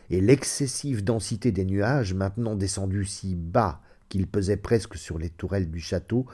et 0.10 0.20
l'excessive 0.20 1.06
densité 1.06 1.54
des 1.54 1.64
nuages, 1.64 2.14
maintenant 2.14 2.56
descendus 2.56 3.06
si 3.06 3.34
bas 3.34 3.82
qu'il 4.10 4.28
pesait 4.28 4.58
presque 4.58 4.98
sur 4.98 5.18
les 5.18 5.30
tourelles 5.30 5.72
du 5.72 5.80
château, 5.80 6.26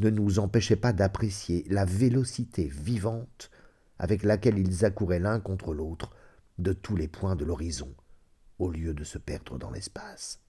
ne 0.00 0.10
nous 0.10 0.38
empêchait 0.38 0.76
pas 0.76 0.92
d'apprécier 0.92 1.64
la 1.70 1.86
vélocité 1.86 2.66
vivante 2.66 3.50
avec 3.98 4.22
laquelle 4.22 4.58
ils 4.58 4.84
accouraient 4.84 5.18
l'un 5.18 5.40
contre 5.40 5.72
l'autre 5.72 6.10
de 6.58 6.74
tous 6.74 6.94
les 6.94 7.08
points 7.08 7.36
de 7.36 7.46
l'horizon, 7.46 7.94
au 8.58 8.70
lieu 8.70 8.92
de 8.92 9.02
se 9.02 9.16
perdre 9.16 9.58
dans 9.58 9.70
l'espace. 9.70 10.43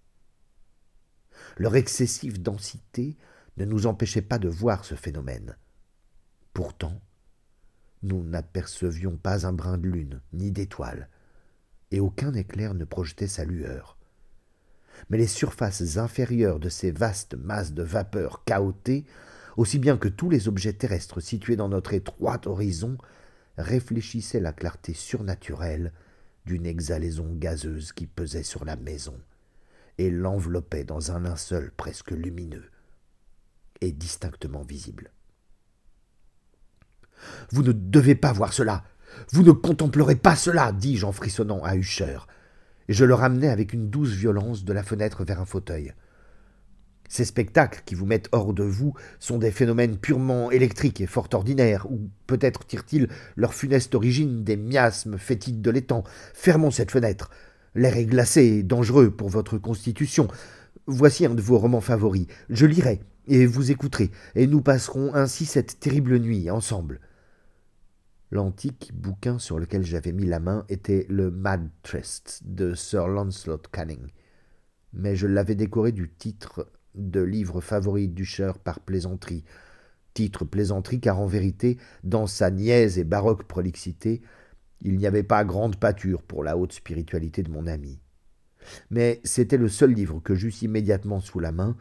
Leur 1.58 1.76
excessive 1.76 2.42
densité 2.42 3.18
ne 3.58 3.66
nous 3.66 3.88
empêchait 3.88 4.22
pas 4.22 4.40
de 4.40 4.50
voir 4.50 4.86
ce 4.86 4.96
phénomène. 4.96 5.56
Pourtant, 6.54 7.02
nous 8.04 8.24
n'apercevions 8.24 9.18
pas 9.18 9.48
un 9.48 9.54
brin 9.54 9.78
de 9.78 9.88
lune, 9.88 10.22
ni 10.34 10.52
d'étoile, 10.52 11.10
et 11.92 12.00
aucun 12.00 12.34
éclair 12.34 12.74
ne 12.74 12.86
projetait 12.86 13.28
sa 13.28 13.46
lueur 13.46 13.98
mais 15.10 15.18
les 15.18 15.28
surfaces 15.28 15.98
inférieures 15.98 16.60
de 16.60 16.70
ces 16.70 16.92
vastes 16.92 17.36
masses 17.36 17.74
de 17.74 17.84
vapeur 17.84 18.44
chaotées, 18.48 19.06
aussi 19.58 19.80
bien 19.80 19.98
que 19.98 20.08
tous 20.08 20.30
les 20.30 20.48
objets 20.48 20.74
terrestres 20.74 21.20
situés 21.20 21.56
dans 21.56 21.70
notre 21.70 21.94
étroit 21.94 22.42
horizon, 22.46 22.98
réfléchissaient 23.58 24.42
la 24.42 24.52
clarté 24.52 24.94
surnaturelle 24.94 25.94
d'une 26.46 26.66
exhalaison 26.66 27.34
gazeuse 27.34 27.94
qui 27.94 28.06
pesait 28.06 28.44
sur 28.44 28.66
la 28.66 28.76
maison 28.76 29.18
et 29.98 30.10
l'enveloppait 30.10 30.84
dans 30.84 31.12
un 31.12 31.20
linceul 31.20 31.72
presque 31.76 32.12
lumineux 32.12 32.70
et 33.82 33.92
distinctement 33.92 34.64
visible. 34.64 35.12
Vous 37.52 37.64
ne 37.64 37.72
devez 37.72 38.16
pas 38.16 38.34
voir 38.34 38.54
cela. 38.54 38.84
Vous 39.32 39.44
ne 39.44 39.52
contemplerez 39.52 40.16
pas 40.16 40.36
cela, 40.36 40.72
dis-je 40.72 41.06
en 41.06 41.12
frissonnant 41.12 41.64
à 41.64 41.76
et 42.88 42.94
je 42.94 43.06
le 43.06 43.14
ramenai 43.14 43.50
avec 43.50 43.74
une 43.74 43.90
douce 43.90 44.12
violence 44.12 44.64
de 44.64 44.74
la 44.74 44.84
fenêtre 44.84 45.24
vers 45.24 45.40
un 45.40 45.46
fauteuil. 45.46 45.94
Ces 47.08 47.26
spectacles 47.26 47.84
qui 47.86 47.94
vous 47.94 48.06
mettent 48.06 48.30
hors 48.32 48.54
de 48.54 48.64
vous 48.64 48.94
sont 49.20 49.38
des 49.38 49.52
phénomènes 49.52 49.98
purement 49.98 50.50
électriques 50.50 51.02
et 51.02 51.08
fort 51.08 51.30
ordinaires, 51.34 51.90
ou 51.92 52.10
peut-être 52.26 52.66
tirent-ils 52.66 53.08
leur 53.36 53.54
funeste 53.54 53.94
origine 53.94 54.44
des 54.44 54.58
miasmes 54.58 55.18
fétides 55.18 55.62
de 55.62 55.72
l'étang. 55.72 56.04
Fermons 56.34 56.72
cette 56.72 56.92
fenêtre. 56.92 57.30
L'air 57.76 57.98
est 57.98 58.06
glacé 58.06 58.42
et 58.42 58.64
dangereux 58.64 59.12
pour 59.12 59.30
votre 59.30 59.58
constitution. 59.58 60.30
Voici 60.88 61.26
un 61.26 61.36
de 61.36 61.42
vos 61.42 61.58
romans 61.58 61.82
favoris. 61.82 62.28
Je 62.50 62.66
lirai, 62.66 63.02
et 63.28 63.46
vous 63.46 63.70
écouterez, 63.70 64.12
et 64.36 64.48
nous 64.48 64.62
passerons 64.62 65.14
ainsi 65.14 65.46
cette 65.46 65.80
terrible 65.80 66.18
nuit 66.20 66.50
ensemble. 66.50 67.02
L'antique 68.32 68.92
bouquin 68.94 69.40
sur 69.40 69.60
lequel 69.60 69.84
j'avais 69.84 70.12
mis 70.12 70.26
la 70.26 70.40
main 70.40 70.66
était 70.70 71.06
le 71.10 71.32
Mad 71.32 71.70
Trust 71.84 72.42
de 72.46 72.74
Sir 72.74 73.08
Lancelot 73.08 73.62
Canning, 73.72 74.08
mais 74.94 75.16
je 75.16 75.28
l'avais 75.28 75.56
décoré 75.56 75.92
du 75.92 76.10
titre 76.10 76.72
de 76.96 77.22
livre 77.22 77.62
favori 77.62 78.08
d'Usher 78.08 78.54
par 78.64 78.80
plaisanterie. 78.80 79.44
Titre 80.14 80.46
plaisanterie 80.46 81.02
car 81.02 81.20
en 81.20 81.28
vérité, 81.28 81.78
dans 82.04 82.26
sa 82.26 82.50
niaise 82.52 82.98
et 82.98 83.04
baroque 83.04 83.44
prolixité, 83.44 84.22
il 84.86 84.98
n'y 84.98 85.08
avait 85.08 85.24
pas 85.24 85.44
grande 85.44 85.78
pâture 85.78 86.22
pour 86.22 86.44
la 86.44 86.58
haute 86.58 86.74
spiritualité 86.74 87.42
de 87.42 87.50
mon 87.50 87.66
ami. 87.66 88.00
Mais 88.92 89.20
c'était 89.24 89.58
le 89.58 89.68
seul 89.68 89.92
livre 89.92 90.20
que 90.20 90.36
j'eus 90.36 90.62
immédiatement 90.62 91.20
sous 91.20 91.40
la 91.40 91.52
main, 91.52 91.76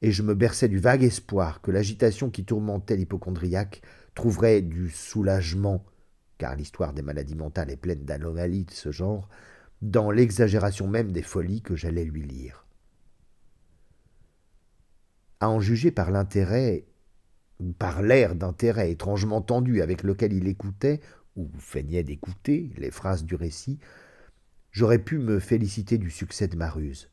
et 0.00 0.10
je 0.10 0.22
me 0.22 0.34
berçais 0.34 0.68
du 0.68 0.78
vague 0.78 1.04
espoir 1.04 1.60
que 1.60 1.70
l'agitation 1.70 2.30
qui 2.30 2.46
tourmentait 2.46 2.96
l'hypochondriaque 2.96 3.82
trouverait 4.14 4.62
du 4.62 4.88
soulagement, 4.88 5.84
car 6.38 6.56
l'histoire 6.56 6.94
des 6.94 7.02
maladies 7.02 7.34
mentales 7.34 7.70
est 7.70 7.76
pleine 7.76 8.04
d'anomalies 8.04 8.64
de 8.64 8.70
ce 8.70 8.90
genre, 8.90 9.28
dans 9.82 10.10
l'exagération 10.10 10.88
même 10.88 11.12
des 11.12 11.22
folies 11.22 11.60
que 11.60 11.76
j'allais 11.76 12.04
lui 12.04 12.22
lire. 12.22 12.66
À 15.40 15.50
en 15.50 15.60
juger 15.60 15.90
par 15.90 16.10
l'intérêt 16.10 16.86
par 17.78 18.02
l'air 18.02 18.34
d'intérêt 18.34 18.90
étrangement 18.90 19.40
tendu 19.40 19.80
avec 19.80 20.02
lequel 20.02 20.32
il 20.32 20.46
écoutait, 20.46 21.00
ou 21.36 21.48
feignait 21.58 22.02
d'écouter, 22.02 22.70
les 22.76 22.90
phrases 22.90 23.24
du 23.24 23.34
récit, 23.34 23.78
j'aurais 24.72 24.98
pu 24.98 25.18
me 25.18 25.38
féliciter 25.38 25.98
du 25.98 26.10
succès 26.10 26.48
de 26.48 26.56
ma 26.56 26.68
ruse. 26.68 27.10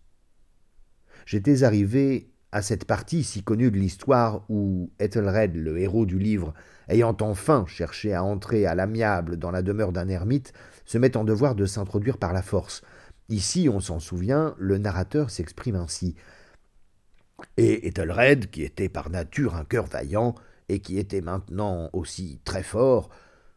J'étais 1.26 1.64
arrivé 1.64 2.30
à 2.52 2.62
cette 2.62 2.86
partie 2.86 3.24
si 3.24 3.44
connue 3.44 3.72
de 3.72 3.78
l'histoire 3.78 4.46
où 4.50 4.92
Ethelred, 5.00 5.56
le 5.56 5.80
héros 5.80 6.06
du 6.06 6.20
livre, 6.20 6.54
ayant 6.88 7.18
enfin 7.22 7.66
cherché 7.68 8.14
à 8.14 8.24
entrer 8.24 8.66
à 8.66 8.76
l'amiable 8.76 9.38
dans 9.38 9.52
la 9.52 9.62
demeure 9.62 9.92
d'un 9.92 10.08
ermite, 10.08 10.54
se 10.86 10.98
met 10.98 11.18
en 11.18 11.24
devoir 11.24 11.56
de 11.56 11.66
s'introduire 11.66 12.18
par 12.18 12.34
la 12.34 12.42
force. 12.42 12.84
Ici, 13.30 13.70
on 13.70 13.80
s'en 13.80 14.00
souvient, 14.00 14.54
le 14.58 14.78
narrateur 14.78 15.30
s'exprime 15.30 15.76
ainsi. 15.76 16.16
Et 17.58 17.88
Ethelred, 17.88 18.50
qui 18.52 18.64
était 18.64 18.90
par 18.90 19.10
nature 19.10 19.56
un 19.56 19.66
cœur 19.66 19.86
vaillant, 19.86 20.36
et 20.70 20.80
qui 20.80 20.98
était 20.98 21.22
maintenant 21.22 21.90
aussi 21.94 22.40
très 22.46 22.64
fort, 22.64 23.10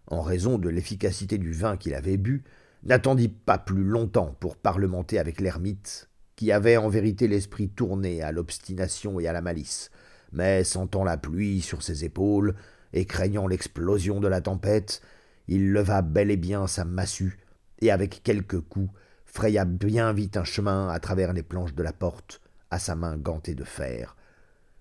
en 0.09 0.23
raison 0.23 0.59
de 0.59 0.69
l'efficacité 0.69 1.39
du 1.39 1.53
vin 1.53 1.77
qu'il 1.77 1.95
avait 1.95 2.17
bu, 2.17 2.45
n'attendit 2.85 3.29
pas 3.29 3.59
plus 3.59 3.85
longtemps 3.85 4.37
pour 4.39 4.57
parlementer 4.57 5.19
avec 5.19 5.41
l'ermite, 5.41 6.09
qui 6.37 6.53
avait 6.53 6.77
en 6.77 6.89
vérité 6.89 7.29
l'esprit 7.29 7.69
tourné 7.69 8.23
à 8.23 8.33
l'obstination 8.33 9.19
et 9.19 9.27
à 9.27 9.33
la 9.33 9.41
malice, 9.41 9.91
mais 10.33 10.65
sentant 10.65 11.05
la 11.05 11.17
pluie 11.17 11.61
sur 11.61 11.83
ses 11.83 12.05
épaules, 12.05 12.55
et 12.93 13.05
craignant 13.05 13.47
l'explosion 13.47 14.21
de 14.21 14.29
la 14.29 14.41
tempête, 14.41 15.01
il 15.49 15.73
leva 15.73 16.03
bel 16.03 16.31
et 16.31 16.37
bien 16.37 16.67
sa 16.67 16.85
massue, 16.85 17.39
et 17.81 17.91
avec 17.91 18.23
quelques 18.23 18.61
coups 18.61 18.93
fraya 19.25 19.65
bien 19.65 20.13
vite 20.13 20.37
un 20.37 20.45
chemin 20.45 20.89
à 20.89 20.99
travers 20.99 21.33
les 21.33 21.43
planches 21.43 21.75
de 21.75 21.83
la 21.83 21.93
porte, 21.93 22.41
à 22.71 22.79
sa 22.79 22.95
main 22.95 23.17
gantée 23.17 23.55
de 23.55 23.65
fer, 23.65 24.17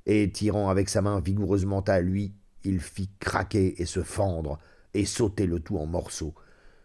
et 0.06 0.32
tirant 0.32 0.70
avec 0.70 0.90
sa 0.90 1.02
main 1.02 1.20
vigoureusement 1.20 1.82
à 1.82 2.00
lui, 2.00 2.34
il 2.64 2.80
fit 2.80 3.10
craquer 3.20 3.82
et 3.82 3.86
se 3.86 4.02
fendre, 4.02 4.60
et 4.96 5.06
sauter 5.06 5.46
le 5.46 5.60
tout 5.60 5.78
en 5.78 5.86
morceaux, 5.86 6.34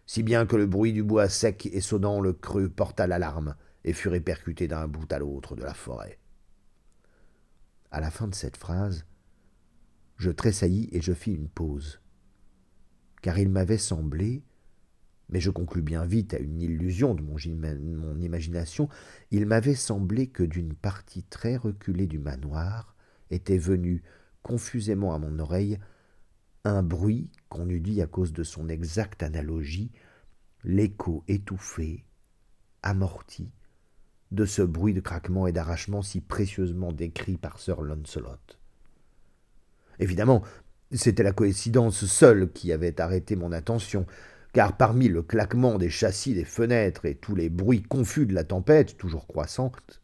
si 0.04 0.24
bien 0.24 0.44
que 0.44 0.56
le 0.56 0.66
bruit 0.66 0.92
du 0.92 1.04
bois 1.04 1.28
sec 1.28 1.66
et 1.72 1.80
sonnant 1.80 2.20
le 2.20 2.32
creux 2.32 2.68
porta 2.68 3.06
l'alarme, 3.06 3.54
et 3.84 3.92
fut 3.92 4.08
répercuté 4.08 4.68
d'un 4.68 4.88
bout 4.88 5.10
à 5.12 5.18
l'autre 5.18 5.56
de 5.56 5.62
la 5.62 5.72
forêt. 5.72 6.18
À 7.92 8.00
la 8.00 8.10
fin 8.10 8.26
de 8.28 8.34
cette 8.34 8.56
phrase, 8.56 9.06
je 10.16 10.30
tressaillis 10.30 10.88
et 10.92 11.00
je 11.00 11.12
fis 11.12 11.32
une 11.32 11.48
pause, 11.48 12.00
car 13.22 13.38
il 13.38 13.48
m'avait 13.48 13.78
semblé, 13.78 14.42
mais 15.28 15.40
je 15.40 15.50
conclus 15.50 15.82
bien 15.82 16.04
vite 16.04 16.34
à 16.34 16.38
une 16.38 16.60
illusion 16.60 17.14
de 17.14 17.22
mon, 17.22 17.36
mon 17.96 18.20
imagination, 18.20 18.88
il 19.30 19.46
m'avait 19.46 19.76
semblé 19.76 20.26
que 20.26 20.42
d'une 20.42 20.74
partie 20.74 21.22
très 21.22 21.56
reculée 21.56 22.06
du 22.08 22.18
manoir 22.18 22.96
était 23.30 23.58
venu 23.58 24.02
confusément 24.42 25.14
à 25.14 25.18
mon 25.18 25.38
oreille 25.38 25.78
un 26.64 26.82
bruit 26.82 27.30
qu'on 27.48 27.68
eût 27.68 27.80
dit 27.80 28.02
à 28.02 28.06
cause 28.06 28.32
de 28.32 28.42
son 28.42 28.68
exacte 28.68 29.22
analogie, 29.22 29.90
l'écho 30.64 31.24
étouffé, 31.28 32.04
amorti, 32.82 33.50
de 34.30 34.44
ce 34.44 34.62
bruit 34.62 34.94
de 34.94 35.00
craquement 35.00 35.46
et 35.46 35.52
d'arrachement 35.52 36.02
si 36.02 36.20
précieusement 36.20 36.92
décrit 36.92 37.36
par 37.36 37.58
sir 37.58 37.80
Lancelot. 37.80 38.36
Évidemment, 39.98 40.42
c'était 40.92 41.22
la 41.22 41.32
coïncidence 41.32 42.04
seule 42.04 42.50
qui 42.52 42.72
avait 42.72 43.00
arrêté 43.00 43.36
mon 43.36 43.52
attention, 43.52 44.06
car 44.52 44.76
parmi 44.76 45.08
le 45.08 45.22
claquement 45.22 45.78
des 45.78 45.90
châssis 45.90 46.34
des 46.34 46.44
fenêtres 46.44 47.06
et 47.06 47.14
tous 47.14 47.34
les 47.34 47.48
bruits 47.48 47.82
confus 47.82 48.26
de 48.26 48.34
la 48.34 48.44
tempête, 48.44 48.96
toujours 48.96 49.26
croissante, 49.26 50.00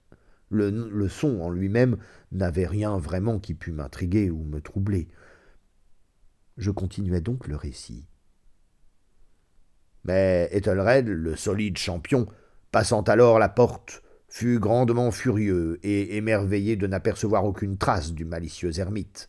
le, 0.51 0.71
le 0.71 1.09
son 1.09 1.41
en 1.41 1.51
lui-même 1.51 1.97
n'avait 2.31 2.67
rien 2.67 2.97
vraiment 2.99 3.39
qui 3.39 3.55
pût 3.55 3.73
m'intriguer 3.73 4.31
ou 4.31 4.45
me 4.45 4.61
troubler. 4.61 5.09
Je 6.57 6.71
continuai 6.71 7.21
donc 7.21 7.49
le 7.49 7.57
récit. 7.57 8.09
Mais 10.05 10.49
Ethelred, 10.53 11.09
le 11.09 11.37
solide 11.37 11.79
champion, 11.79 12.27
passant 12.71 13.03
alors 13.03 13.39
la 13.39 13.49
porte, 13.49 14.03
fut 14.29 14.59
grandement 14.59 15.11
furieux 15.11 15.79
et 15.83 16.17
émerveillé 16.17 16.77
de 16.77 16.87
n'apercevoir 16.87 17.45
aucune 17.45 17.77
trace 17.77 18.13
du 18.13 18.25
malicieux 18.25 18.79
ermite. 18.79 19.29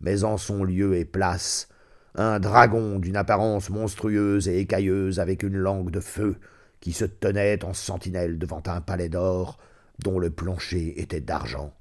Mais 0.00 0.24
en 0.24 0.36
son 0.36 0.64
lieu 0.64 0.96
et 0.96 1.04
place, 1.04 1.68
un 2.14 2.38
dragon 2.38 2.98
d'une 2.98 3.16
apparence 3.16 3.70
monstrueuse 3.70 4.48
et 4.48 4.58
écailleuse 4.58 5.18
avec 5.18 5.42
une 5.42 5.56
langue 5.56 5.90
de 5.90 6.00
feu, 6.00 6.36
qui 6.80 6.92
se 6.92 7.04
tenait 7.04 7.64
en 7.64 7.72
sentinelle 7.72 8.38
devant 8.38 8.62
un 8.66 8.80
palais 8.80 9.08
d'or, 9.08 9.58
dont 9.98 10.18
le 10.18 10.30
plancher 10.30 11.00
était 11.00 11.20
d'argent. 11.20 11.74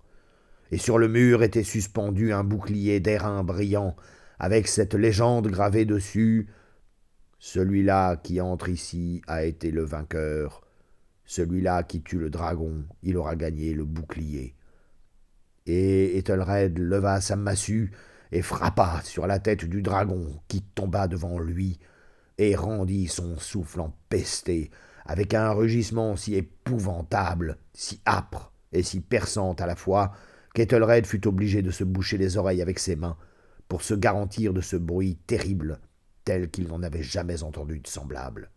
Et 0.72 0.78
sur 0.78 0.98
le 0.98 1.08
mur 1.08 1.43
était 1.43 1.63
suspendu 1.63 2.34
un 2.34 2.43
bouclier 2.43 3.00
d'airain 3.00 3.43
brillant, 3.43 3.96
avec 4.39 4.67
cette 4.67 4.93
légende 4.93 5.48
gravée 5.48 5.86
dessus 5.86 6.48
Celui-là 7.39 8.17
qui 8.17 8.41
entre 8.41 8.69
ici 8.69 9.22
a 9.28 9.43
été 9.43 9.72
le 9.72 9.84
vainqueur, 9.84 10.62
celui-là 11.26 11.84
qui 11.84 12.02
tue 12.02 12.19
le 12.19 12.30
dragon, 12.30 12.86
il 13.02 13.17
aura 13.17 13.36
gagné 13.36 13.74
le 13.74 13.86
bouclier. 13.86 14.56
Et 15.65 16.17
Ethelred 16.17 16.78
leva 16.78 17.22
sa 17.22 17.36
massue 17.36 17.91
et 18.32 18.41
frappa 18.41 19.02
sur 19.04 19.28
la 19.28 19.39
tête 19.39 19.65
du 19.65 19.82
dragon 19.82 20.41
qui 20.48 20.62
tomba 20.62 21.08
devant 21.08 21.39
lui 21.39 21.80
et 22.38 22.56
rendit 22.56 23.08
son 23.08 23.38
souffle 23.38 23.82
empesté 23.82 24.72
avec 25.06 25.34
un 25.34 25.52
rugissement 25.52 26.15
si 26.15 26.36
épouvantable, 26.36 27.58
si 27.74 28.02
âpre 28.06 28.52
et 28.72 28.84
si 28.84 29.02
perçant 29.02 29.54
à 29.54 29.65
la 29.65 29.76
fois 29.76 30.13
qu'Ethelred 30.54 31.06
fut 31.06 31.28
obligé 31.28 31.62
de 31.62 31.72
se 31.72 31.84
boucher 31.84 32.17
les 32.17 32.38
oreilles 32.38 32.62
avec 32.62 32.80
ses 32.80 32.96
mains 32.96 33.17
pour 33.74 33.82
se 33.82 33.96
garantir 33.96 34.54
de 34.54 34.62
ce 34.62 34.76
bruit 34.76 35.16
terrible 35.26 35.80
tel 36.26 36.52
qu'il 36.52 36.68
n'en 36.68 36.84
avait 36.84 37.02
jamais 37.02 37.42
entendu 37.42 37.80
de 37.80 37.88
semblable. 37.88 38.52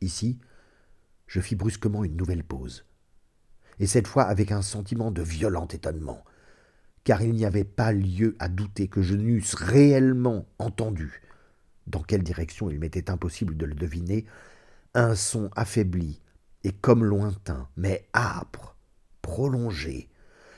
Ici, 0.00 0.38
je 1.26 1.40
fis 1.40 1.56
brusquement 1.56 2.04
une 2.04 2.14
nouvelle 2.14 2.44
pause, 2.44 2.86
et 3.80 3.88
cette 3.88 4.06
fois 4.06 4.22
avec 4.22 4.52
un 4.52 4.62
sentiment 4.62 5.10
de 5.10 5.22
violent 5.22 5.66
étonnement, 5.66 6.22
car 7.02 7.20
il 7.20 7.32
n'y 7.32 7.44
avait 7.44 7.64
pas 7.64 7.90
lieu 7.90 8.36
à 8.38 8.48
douter 8.48 8.86
que 8.86 9.02
je 9.02 9.16
n'eusse 9.16 9.54
réellement 9.54 10.46
entendu, 10.60 11.20
dans 11.88 12.04
quelle 12.04 12.22
direction 12.22 12.70
il 12.70 12.78
m'était 12.78 13.10
impossible 13.10 13.56
de 13.56 13.66
le 13.66 13.74
deviner, 13.74 14.24
un 14.94 15.16
son 15.16 15.50
affaibli 15.56 16.22
et 16.62 16.70
comme 16.70 17.02
lointain, 17.02 17.68
mais 17.76 18.06
âpre, 18.14 18.76
prolongé, 19.20 20.10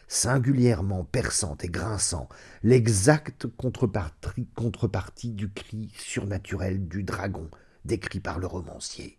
singulièrement 0.09 1.05
perçant 1.05 1.57
et 1.63 1.69
grinçant, 1.69 2.29
l'exacte 2.63 3.47
contrepartie, 3.47 5.33
du 5.33 5.53
cri 5.53 5.93
surnaturel 5.97 6.89
du 6.89 7.03
dragon 7.03 7.51
décrit 7.85 8.21
par 8.21 8.39
le 8.39 8.47
romancier 8.47 9.19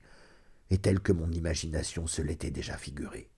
et 0.71 0.77
tel 0.77 0.99
que 0.99 1.13
mon 1.13 1.31
imagination 1.31 2.07
se 2.07 2.21
l'était 2.21 2.51
déjà 2.51 2.75
figuré. 2.77 3.29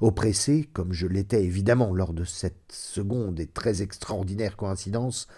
Oppressé, 0.00 0.68
comme 0.72 0.92
je 0.92 1.06
l'étais 1.06 1.44
évidemment 1.44 1.94
lors 1.94 2.12
de 2.12 2.24
cette 2.24 2.72
seconde 2.72 3.38
et 3.38 3.46
très 3.46 3.82
extraordinaire 3.82 4.56
coïncidence, 4.56 5.28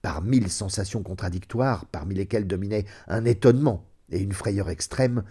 par 0.00 0.22
mille 0.22 0.50
sensations 0.50 1.02
contradictoires, 1.02 1.84
parmi 1.86 2.14
lesquelles 2.14 2.46
dominaient 2.46 2.86
un 3.08 3.26
étonnement 3.26 3.86
et 4.10 4.20
une 4.20 4.32
frayeur 4.32 4.70
extrême, 4.70 5.24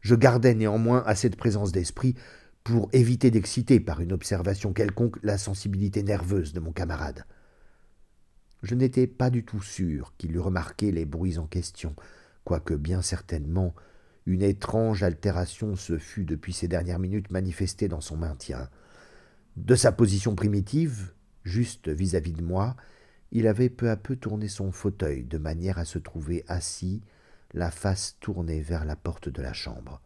je 0.00 0.14
gardais 0.14 0.54
néanmoins 0.54 1.02
à 1.04 1.14
cette 1.14 1.36
présence 1.36 1.72
d'esprit 1.72 2.14
pour 2.68 2.90
éviter 2.92 3.30
d'exciter 3.30 3.80
par 3.80 4.02
une 4.02 4.12
observation 4.12 4.74
quelconque 4.74 5.16
la 5.22 5.38
sensibilité 5.38 6.02
nerveuse 6.02 6.52
de 6.52 6.60
mon 6.60 6.70
camarade. 6.70 7.24
Je 8.62 8.74
n'étais 8.74 9.06
pas 9.06 9.30
du 9.30 9.42
tout 9.42 9.62
sûr 9.62 10.12
qu'il 10.18 10.36
eût 10.36 10.38
remarqué 10.38 10.92
les 10.92 11.06
bruits 11.06 11.38
en 11.38 11.46
question, 11.46 11.96
quoique 12.44 12.74
bien 12.74 13.00
certainement 13.00 13.74
une 14.26 14.42
étrange 14.42 15.02
altération 15.02 15.76
se 15.76 15.96
fût 15.96 16.24
depuis 16.24 16.52
ces 16.52 16.68
dernières 16.68 16.98
minutes 16.98 17.30
manifestée 17.30 17.88
dans 17.88 18.02
son 18.02 18.18
maintien. 18.18 18.68
De 19.56 19.74
sa 19.74 19.90
position 19.90 20.34
primitive, 20.34 21.14
juste 21.44 21.88
vis-à-vis 21.88 22.34
de 22.34 22.42
moi, 22.42 22.76
il 23.32 23.46
avait 23.46 23.70
peu 23.70 23.88
à 23.88 23.96
peu 23.96 24.14
tourné 24.14 24.46
son 24.46 24.72
fauteuil 24.72 25.24
de 25.24 25.38
manière 25.38 25.78
à 25.78 25.86
se 25.86 25.98
trouver 25.98 26.44
assis, 26.48 27.00
la 27.54 27.70
face 27.70 28.18
tournée 28.20 28.60
vers 28.60 28.84
la 28.84 28.94
porte 28.94 29.30
de 29.30 29.40
la 29.40 29.54
chambre, 29.54 30.02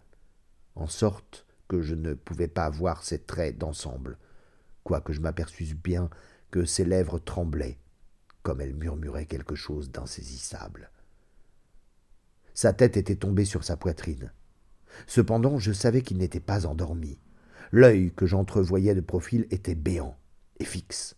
en 0.76 0.86
sorte 0.86 1.44
que 1.72 1.80
je 1.80 1.94
ne 1.94 2.12
pouvais 2.12 2.48
pas 2.48 2.68
voir 2.68 3.02
ses 3.02 3.18
traits 3.18 3.56
d'ensemble, 3.56 4.18
quoique 4.84 5.14
je 5.14 5.22
m'aperçusse 5.22 5.72
bien 5.72 6.10
que 6.50 6.66
ses 6.66 6.84
lèvres 6.84 7.18
tremblaient, 7.18 7.78
comme 8.42 8.60
elles 8.60 8.74
murmuraient 8.74 9.24
quelque 9.24 9.54
chose 9.54 9.90
d'insaisissable. 9.90 10.90
Sa 12.52 12.74
tête 12.74 12.98
était 12.98 13.16
tombée 13.16 13.46
sur 13.46 13.64
sa 13.64 13.78
poitrine. 13.78 14.32
Cependant, 15.06 15.56
je 15.56 15.72
savais 15.72 16.02
qu'il 16.02 16.18
n'était 16.18 16.40
pas 16.40 16.66
endormi. 16.66 17.18
L'œil 17.70 18.12
que 18.12 18.26
j'entrevoyais 18.26 18.94
de 18.94 19.00
profil 19.00 19.46
était 19.50 19.74
béant 19.74 20.18
et 20.58 20.66
fixe. 20.66 21.16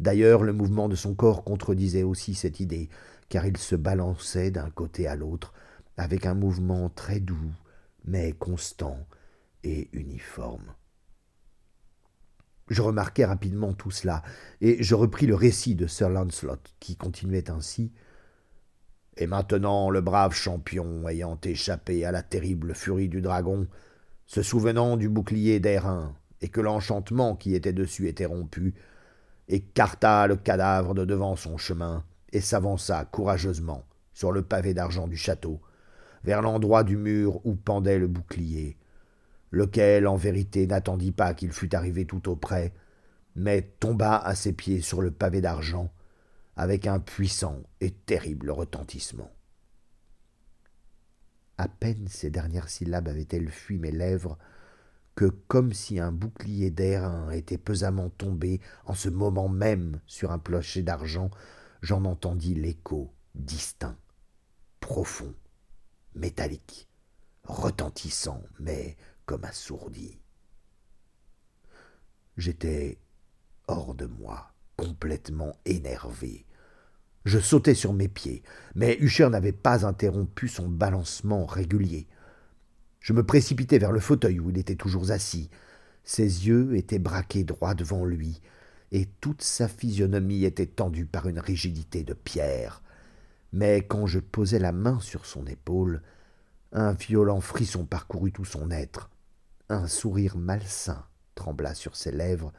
D'ailleurs, 0.00 0.44
le 0.44 0.54
mouvement 0.54 0.88
de 0.88 0.96
son 0.96 1.14
corps 1.14 1.44
contredisait 1.44 2.04
aussi 2.04 2.34
cette 2.34 2.58
idée, 2.58 2.88
car 3.28 3.44
il 3.44 3.58
se 3.58 3.76
balançait 3.76 4.50
d'un 4.50 4.70
côté 4.70 5.06
à 5.06 5.14
l'autre 5.14 5.52
avec 5.98 6.24
un 6.24 6.32
mouvement 6.32 6.88
très 6.88 7.20
doux, 7.20 7.52
mais 8.06 8.32
constant 8.32 8.96
et 9.64 9.88
uniforme. 9.92 10.74
Je 12.68 12.80
remarquai 12.80 13.24
rapidement 13.24 13.74
tout 13.74 13.90
cela, 13.90 14.22
et 14.60 14.82
je 14.82 14.94
repris 14.94 15.26
le 15.26 15.34
récit 15.34 15.74
de 15.74 15.86
Sir 15.86 16.08
Lancelot, 16.08 16.56
qui 16.80 16.96
continuait 16.96 17.50
ainsi. 17.50 17.92
Et 19.16 19.26
maintenant, 19.26 19.90
le 19.90 20.00
brave 20.00 20.32
champion, 20.32 21.06
ayant 21.08 21.38
échappé 21.42 22.04
à 22.04 22.12
la 22.12 22.22
terrible 22.22 22.74
furie 22.74 23.08
du 23.08 23.20
dragon, 23.20 23.66
se 24.26 24.42
souvenant 24.42 24.96
du 24.96 25.08
bouclier 25.08 25.60
d'airain, 25.60 26.14
et 26.40 26.48
que 26.48 26.60
l'enchantement 26.60 27.36
qui 27.36 27.54
était 27.54 27.72
dessus 27.72 28.08
était 28.08 28.26
rompu, 28.26 28.74
écarta 29.48 30.26
le 30.26 30.36
cadavre 30.36 30.94
de 30.94 31.04
devant 31.04 31.36
son 31.36 31.58
chemin, 31.58 32.04
et 32.32 32.40
s'avança 32.40 33.04
courageusement 33.04 33.84
sur 34.14 34.32
le 34.32 34.42
pavé 34.42 34.72
d'argent 34.72 35.08
du 35.08 35.16
château, 35.16 35.60
vers 36.24 36.40
l'endroit 36.40 36.84
du 36.84 36.96
mur 36.96 37.44
où 37.44 37.54
pendait 37.54 37.98
le 37.98 38.06
bouclier, 38.06 38.78
lequel 39.52 40.08
en 40.08 40.16
vérité 40.16 40.66
n'attendit 40.66 41.12
pas 41.12 41.34
qu'il 41.34 41.52
fût 41.52 41.74
arrivé 41.74 42.06
tout 42.06 42.28
auprès, 42.28 42.72
mais 43.36 43.62
tomba 43.62 44.16
à 44.16 44.34
ses 44.34 44.52
pieds 44.52 44.80
sur 44.80 45.00
le 45.00 45.10
pavé 45.10 45.40
d'argent, 45.40 45.92
avec 46.56 46.86
un 46.86 46.98
puissant 46.98 47.62
et 47.80 47.90
terrible 47.90 48.50
retentissement. 48.50 49.30
À 51.58 51.68
peine 51.68 52.08
ces 52.08 52.30
dernières 52.30 52.68
syllabes 52.68 53.08
avaient-elles 53.08 53.50
fui 53.50 53.78
mes 53.78 53.92
lèvres, 53.92 54.38
que, 55.14 55.26
comme 55.26 55.74
si 55.74 56.00
un 56.00 56.10
bouclier 56.10 56.70
d'airain 56.70 57.30
était 57.30 57.58
pesamment 57.58 58.08
tombé 58.08 58.60
en 58.86 58.94
ce 58.94 59.10
moment 59.10 59.48
même 59.48 60.00
sur 60.06 60.32
un 60.32 60.38
clocher 60.38 60.82
d'argent, 60.82 61.30
j'en 61.82 62.06
entendis 62.06 62.54
l'écho 62.54 63.12
distinct, 63.34 63.96
profond, 64.80 65.34
métallique, 66.14 66.88
retentissant, 67.44 68.42
mais 68.58 68.96
comme 69.26 69.44
assourdi. 69.44 70.18
J'étais 72.36 72.98
hors 73.68 73.94
de 73.94 74.06
moi, 74.06 74.52
complètement 74.76 75.56
énervé. 75.64 76.46
Je 77.24 77.38
sautai 77.38 77.74
sur 77.74 77.92
mes 77.92 78.08
pieds, 78.08 78.42
mais 78.74 78.96
Hucher 78.98 79.28
n'avait 79.28 79.52
pas 79.52 79.86
interrompu 79.86 80.48
son 80.48 80.68
balancement 80.68 81.46
régulier. 81.46 82.08
Je 83.00 83.12
me 83.12 83.24
précipitai 83.24 83.78
vers 83.78 83.92
le 83.92 84.00
fauteuil 84.00 84.40
où 84.40 84.50
il 84.50 84.58
était 84.58 84.76
toujours 84.76 85.10
assis. 85.10 85.50
Ses 86.04 86.48
yeux 86.48 86.76
étaient 86.76 86.98
braqués 86.98 87.44
droit 87.44 87.74
devant 87.74 88.04
lui, 88.04 88.40
et 88.90 89.06
toute 89.20 89.42
sa 89.42 89.68
physionomie 89.68 90.44
était 90.44 90.66
tendue 90.66 91.06
par 91.06 91.28
une 91.28 91.38
rigidité 91.38 92.02
de 92.02 92.14
pierre. 92.14 92.82
Mais 93.52 93.82
quand 93.82 94.06
je 94.06 94.18
posai 94.18 94.58
la 94.58 94.72
main 94.72 94.98
sur 95.00 95.26
son 95.26 95.46
épaule, 95.46 96.02
un 96.72 96.92
violent 96.92 97.40
frisson 97.40 97.84
parcourut 97.84 98.32
tout 98.32 98.44
son 98.44 98.70
être. 98.70 99.10
Un 99.68 99.86
sourire 99.86 100.36
malsain 100.36 101.06
trembla 101.34 101.74
sur 101.74 101.96
ses 101.96 102.12
lèvres, 102.12 102.52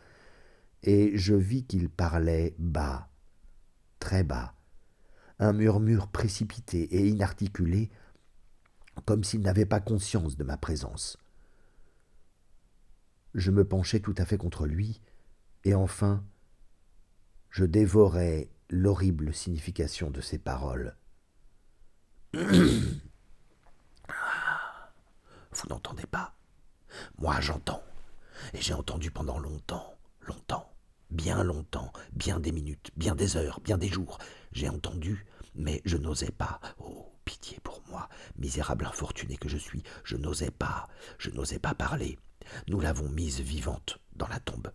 et 0.83 1.17
je 1.17 1.35
vis 1.35 1.65
qu'il 1.65 1.89
parlait 1.89 2.55
bas, 2.57 3.09
très 3.99 4.23
bas, 4.23 4.55
un 5.39 5.53
murmure 5.53 6.07
précipité 6.07 6.83
et 6.95 7.07
inarticulé, 7.07 7.89
comme 9.05 9.23
s'il 9.23 9.41
n'avait 9.41 9.65
pas 9.65 9.79
conscience 9.79 10.37
de 10.37 10.43
ma 10.43 10.57
présence. 10.57 11.17
Je 13.33 13.51
me 13.51 13.65
penchai 13.65 13.99
tout 13.99 14.15
à 14.17 14.25
fait 14.25 14.37
contre 14.37 14.65
lui, 14.65 15.01
et 15.63 15.73
enfin 15.73 16.23
je 17.49 17.65
dévorai 17.65 18.49
l'horrible 18.69 19.33
signification 19.33 20.09
de 20.09 20.21
ses 20.21 20.39
paroles. 20.39 20.97
Vous 25.55 25.69
n'entendez 25.69 26.05
pas? 26.05 26.35
Moi 27.17 27.39
j'entends. 27.41 27.83
Et 28.53 28.61
j'ai 28.61 28.73
entendu 28.73 29.11
pendant 29.11 29.39
longtemps, 29.39 29.95
longtemps, 30.21 30.73
bien 31.11 31.43
longtemps, 31.43 31.91
bien 32.13 32.39
des 32.39 32.51
minutes, 32.51 32.91
bien 32.97 33.15
des 33.15 33.37
heures, 33.37 33.59
bien 33.61 33.77
des 33.77 33.89
jours. 33.89 34.17
J'ai 34.51 34.69
entendu, 34.69 35.25
mais 35.55 35.81
je 35.85 35.97
n'osais 35.97 36.31
pas. 36.31 36.59
Oh, 36.79 37.11
pitié 37.25 37.59
pour 37.63 37.81
moi, 37.87 38.09
misérable 38.37 38.85
infortuné 38.85 39.37
que 39.37 39.49
je 39.49 39.57
suis, 39.57 39.83
je 40.03 40.17
n'osais 40.17 40.51
pas, 40.51 40.87
je 41.19 41.29
n'osais 41.29 41.59
pas 41.59 41.75
parler. 41.75 42.17
Nous 42.67 42.79
l'avons 42.79 43.09
mise 43.09 43.39
vivante 43.39 43.99
dans 44.15 44.27
la 44.27 44.39
tombe. 44.39 44.71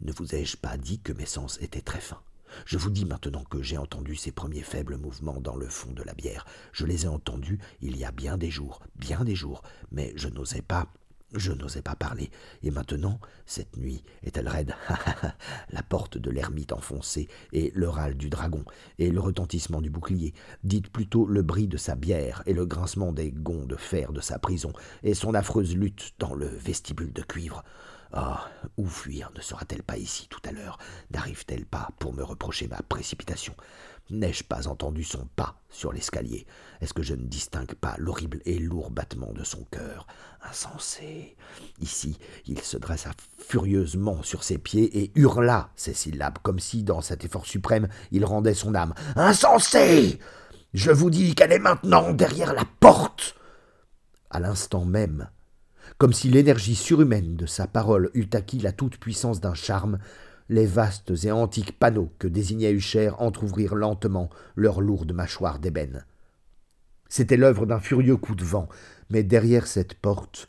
Ne 0.00 0.12
vous 0.12 0.34
ai-je 0.34 0.56
pas 0.56 0.78
dit 0.78 1.00
que 1.00 1.12
mes 1.12 1.26
sens 1.26 1.58
étaient 1.60 1.82
très 1.82 2.00
fins? 2.00 2.22
Je 2.66 2.78
vous 2.78 2.90
dis 2.90 3.04
maintenant 3.04 3.44
que 3.44 3.62
j'ai 3.62 3.78
entendu 3.78 4.16
ces 4.16 4.32
premiers 4.32 4.62
faibles 4.62 4.96
mouvements 4.96 5.40
dans 5.40 5.56
le 5.56 5.68
fond 5.68 5.92
de 5.92 6.02
la 6.02 6.14
bière. 6.14 6.46
Je 6.72 6.86
les 6.86 7.04
ai 7.04 7.08
entendus 7.08 7.58
il 7.80 7.96
y 7.96 8.04
a 8.04 8.12
bien 8.12 8.36
des 8.36 8.50
jours, 8.50 8.80
bien 8.96 9.24
des 9.24 9.34
jours, 9.34 9.62
mais 9.90 10.12
je 10.16 10.28
n'osais 10.28 10.62
pas, 10.62 10.88
je 11.34 11.52
n'osais 11.52 11.82
pas 11.82 11.94
parler. 11.94 12.30
Et 12.62 12.70
maintenant, 12.70 13.20
cette 13.46 13.76
nuit 13.76 14.02
est-elle 14.22 14.48
raide? 14.48 14.74
La 15.70 15.82
porte 15.82 16.18
de 16.18 16.30
l'ermite 16.30 16.72
enfoncée, 16.72 17.28
et 17.52 17.72
le 17.74 17.88
râle 17.88 18.16
du 18.16 18.30
dragon, 18.30 18.64
et 18.98 19.10
le 19.10 19.20
retentissement 19.20 19.80
du 19.80 19.90
bouclier. 19.90 20.34
Dites 20.64 20.90
plutôt 20.90 21.26
le 21.26 21.42
bris 21.42 21.68
de 21.68 21.76
sa 21.76 21.94
bière, 21.94 22.42
et 22.46 22.52
le 22.52 22.66
grincement 22.66 23.12
des 23.12 23.30
gonds 23.30 23.66
de 23.66 23.76
fer 23.76 24.12
de 24.12 24.20
sa 24.20 24.38
prison, 24.38 24.72
et 25.02 25.14
son 25.14 25.34
affreuse 25.34 25.76
lutte 25.76 26.14
dans 26.18 26.34
le 26.34 26.46
vestibule 26.46 27.12
de 27.12 27.22
cuivre. 27.22 27.62
Ah, 28.12 28.48
où 28.76 28.86
fuir? 28.86 29.30
Ne 29.36 29.40
sera-t-elle 29.40 29.82
pas 29.82 29.96
ici 29.96 30.26
tout 30.28 30.40
à 30.44 30.52
l'heure? 30.52 30.78
N'arrive-t-elle 31.12 31.66
pas 31.66 31.90
pour 31.98 32.12
me 32.12 32.24
reprocher 32.24 32.66
ma 32.66 32.78
précipitation? 32.88 33.54
N'ai-je 34.10 34.42
pas 34.42 34.66
entendu 34.66 35.04
son 35.04 35.26
pas 35.36 35.60
sur 35.68 35.92
l'escalier? 35.92 36.44
Est-ce 36.80 36.92
que 36.92 37.04
je 37.04 37.14
ne 37.14 37.26
distingue 37.26 37.74
pas 37.74 37.94
l'horrible 37.98 38.40
et 38.44 38.58
lourd 38.58 38.90
battement 38.90 39.32
de 39.32 39.44
son 39.44 39.62
cœur? 39.70 40.08
Insensé. 40.42 41.36
Ici, 41.80 42.18
il 42.46 42.60
se 42.60 42.76
dressa 42.76 43.12
furieusement 43.38 44.24
sur 44.24 44.42
ses 44.42 44.58
pieds 44.58 44.98
et 44.98 45.12
hurla 45.14 45.70
ces 45.76 45.94
syllabes, 45.94 46.38
comme 46.42 46.58
si, 46.58 46.82
dans 46.82 47.02
cet 47.02 47.24
effort 47.24 47.46
suprême, 47.46 47.88
il 48.10 48.24
rendait 48.24 48.54
son 48.54 48.74
âme. 48.74 48.94
Insensé! 49.14 50.18
Je 50.74 50.90
vous 50.90 51.10
dis 51.10 51.36
qu'elle 51.36 51.52
est 51.52 51.60
maintenant 51.60 52.12
derrière 52.12 52.54
la 52.54 52.64
porte! 52.80 53.36
À 54.30 54.40
l'instant 54.40 54.84
même, 54.84 55.28
comme 56.00 56.14
si 56.14 56.30
l'énergie 56.30 56.76
surhumaine 56.76 57.36
de 57.36 57.44
sa 57.44 57.66
parole 57.66 58.10
eût 58.14 58.30
acquis 58.32 58.58
la 58.58 58.72
toute-puissance 58.72 59.38
d'un 59.42 59.52
charme, 59.52 59.98
les 60.48 60.64
vastes 60.64 61.12
et 61.24 61.30
antiques 61.30 61.78
panneaux 61.78 62.10
que 62.18 62.26
désignait 62.26 62.72
Hucher 62.72 63.10
entr'ouvrirent 63.18 63.74
lentement 63.74 64.30
leurs 64.56 64.80
lourdes 64.80 65.12
mâchoires 65.12 65.58
d'ébène. 65.58 66.06
C'était 67.10 67.36
l'œuvre 67.36 67.66
d'un 67.66 67.80
furieux 67.80 68.16
coup 68.16 68.34
de 68.34 68.44
vent, 68.44 68.66
mais 69.10 69.22
derrière 69.22 69.66
cette 69.66 69.92
porte 69.92 70.48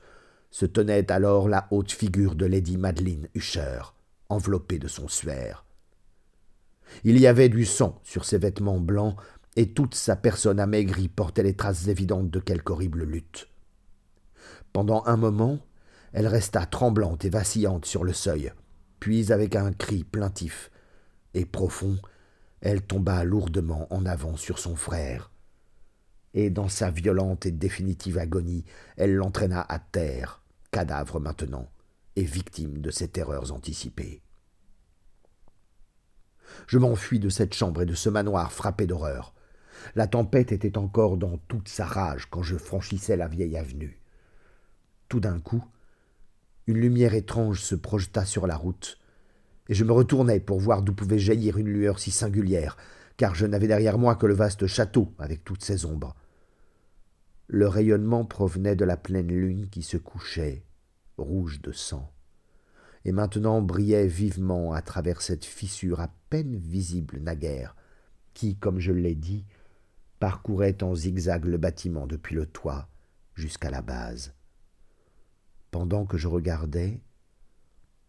se 0.52 0.66
tenait 0.66 1.12
alors 1.12 1.50
la 1.50 1.68
haute 1.72 1.92
figure 1.92 2.36
de 2.36 2.46
Lady 2.46 2.78
Madeleine 2.78 3.28
Hucher, 3.36 3.82
enveloppée 4.30 4.80
de 4.80 4.88
son 4.88 5.10
suaire. 5.10 5.66
Il 7.04 7.20
y 7.20 7.28
avait 7.28 7.50
du 7.50 7.66
sang 7.66 8.00
sur 8.04 8.24
ses 8.24 8.38
vêtements 8.38 8.80
blancs, 8.80 9.18
et 9.58 9.74
toute 9.74 9.96
sa 9.96 10.16
personne 10.16 10.62
amaigrie 10.62 11.10
portait 11.10 11.44
les 11.44 11.58
traces 11.58 11.88
évidentes 11.88 12.30
de 12.30 12.40
quelque 12.40 12.72
horrible 12.72 13.04
lutte. 13.04 13.51
Pendant 14.74 15.04
un 15.06 15.18
moment, 15.18 15.60
elle 16.14 16.28
resta 16.28 16.66
tremblante 16.66 17.26
et 17.26 17.30
vacillante 17.30 17.86
sur 17.86 18.04
le 18.04 18.14
seuil, 18.14 18.52
puis 19.00 19.32
avec 19.32 19.56
un 19.56 19.74
cri 19.74 20.04
plaintif 20.04 20.72
et 21.34 21.46
profond, 21.46 21.98
elle 22.62 22.82
tomba 22.82 23.24
lourdement 23.24 23.88
en 23.94 24.06
avant 24.06 24.38
sur 24.38 24.60
son 24.60 24.76
frère. 24.76 25.32
Et 26.34 26.50
dans 26.50 26.70
sa 26.70 26.92
violente 26.92 27.46
et 27.46 27.52
définitive 27.52 28.18
agonie, 28.18 28.64
elle 28.96 29.16
l'entraîna 29.16 29.66
à 29.68 29.80
terre, 29.80 30.42
cadavre 30.72 31.20
maintenant, 31.20 31.70
et 32.16 32.24
victime 32.24 32.80
de 32.80 32.92
ses 32.92 33.10
terreurs 33.10 33.52
anticipées. 33.52 34.22
Je 36.68 36.78
m'enfuis 36.78 37.20
de 37.20 37.30
cette 37.30 37.54
chambre 37.54 37.82
et 37.82 37.86
de 37.86 37.96
ce 37.96 38.10
manoir 38.10 38.52
frappé 38.52 38.86
d'horreur. 38.86 39.34
La 39.96 40.08
tempête 40.08 40.52
était 40.52 40.78
encore 40.78 41.18
dans 41.18 41.38
toute 41.38 41.70
sa 41.70 41.86
rage 41.86 42.28
quand 42.30 42.44
je 42.44 42.58
franchissais 42.58 43.18
la 43.18 43.28
vieille 43.28 43.58
avenue. 43.58 44.01
Tout 45.12 45.20
d'un 45.20 45.42
coup, 45.42 45.62
une 46.68 46.78
lumière 46.78 47.14
étrange 47.16 47.60
se 47.60 47.76
projeta 47.76 48.24
sur 48.24 48.48
la 48.48 48.56
route, 48.56 48.98
et 49.68 49.74
je 49.74 49.84
me 49.84 49.92
retournai 49.92 50.40
pour 50.40 50.62
voir 50.62 50.84
d'où 50.84 50.94
pouvait 50.94 51.20
jaillir 51.20 51.58
une 51.58 51.68
lueur 51.68 52.00
si 52.00 52.12
singulière, 52.12 52.78
car 53.18 53.36
je 53.36 53.46
n'avais 53.46 53.68
derrière 53.68 53.98
moi 53.98 54.16
que 54.16 54.26
le 54.26 54.34
vaste 54.34 54.68
château 54.68 55.14
avec 55.20 55.44
toutes 55.44 55.66
ses 55.66 55.84
ombres. 55.84 56.16
Le 57.48 57.68
rayonnement 57.68 58.24
provenait 58.24 58.78
de 58.78 58.86
la 58.86 58.96
pleine 58.96 59.28
lune 59.28 59.68
qui 59.70 59.84
se 59.84 59.98
couchait, 59.98 60.64
rouge 61.18 61.62
de 61.62 61.74
sang, 61.74 62.10
et 63.04 63.12
maintenant 63.12 63.62
brillait 63.62 64.08
vivement 64.08 64.72
à 64.72 64.82
travers 64.82 65.22
cette 65.22 65.44
fissure 65.44 66.00
à 66.00 66.08
peine 66.30 66.56
visible 66.56 67.20
naguère, 67.20 67.76
qui, 68.34 68.56
comme 68.56 68.80
je 68.80 68.94
l'ai 68.94 69.16
dit, 69.16 69.44
parcourait 70.22 70.82
en 70.82 70.96
zigzag 70.96 71.44
le 71.44 71.58
bâtiment 71.58 72.08
depuis 72.08 72.34
le 72.34 72.46
toit 72.46 72.88
jusqu'à 73.36 73.70
la 73.70 73.82
base. 73.82 74.34
Pendant 75.72 76.06
que 76.06 76.18
je 76.18 76.28
regardais, 76.28 77.02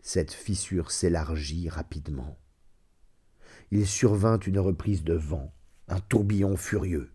cette 0.01 0.33
fissure 0.33 0.91
s'élargit 0.91 1.69
rapidement. 1.69 2.37
Il 3.71 3.87
survint 3.87 4.41
une 4.41 4.59
reprise 4.59 5.05
de 5.05 5.15
vent, 5.15 5.55
un 5.87 6.01
tourbillon 6.01 6.57
furieux. 6.57 7.13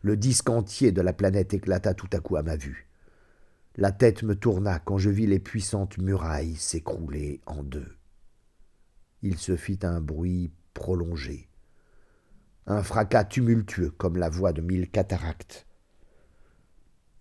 Le 0.00 0.16
disque 0.16 0.48
entier 0.48 0.92
de 0.92 1.02
la 1.02 1.12
planète 1.12 1.52
éclata 1.52 1.92
tout 1.92 2.08
à 2.14 2.20
coup 2.20 2.36
à 2.36 2.42
ma 2.42 2.56
vue. 2.56 2.88
La 3.76 3.92
tête 3.92 4.22
me 4.22 4.34
tourna 4.34 4.78
quand 4.78 4.96
je 4.96 5.10
vis 5.10 5.26
les 5.26 5.40
puissantes 5.40 5.98
murailles 5.98 6.56
s'écrouler 6.56 7.42
en 7.44 7.62
deux. 7.62 7.96
Il 9.20 9.36
se 9.36 9.56
fit 9.56 9.80
un 9.82 10.00
bruit 10.00 10.52
prolongé, 10.72 11.48
un 12.66 12.82
fracas 12.82 13.24
tumultueux 13.24 13.90
comme 13.90 14.16
la 14.16 14.30
voix 14.30 14.54
de 14.54 14.62
mille 14.62 14.90
cataractes. 14.90 15.66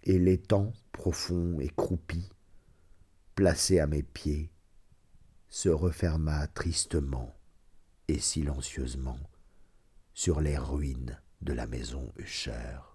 Et 0.03 0.19
l'étang 0.19 0.73
profond 0.93 1.59
et 1.59 1.67
croupi, 1.67 2.29
placé 3.35 3.79
à 3.79 3.87
mes 3.87 4.03
pieds, 4.03 4.49
se 5.49 5.67
referma 5.67 6.47
tristement 6.47 7.35
et 8.07 8.19
silencieusement 8.19 9.19
sur 10.13 10.39
les 10.39 10.57
ruines 10.57 11.19
de 11.41 11.51
la 11.51 11.67
maison 11.67 12.13
Usher. 12.17 12.92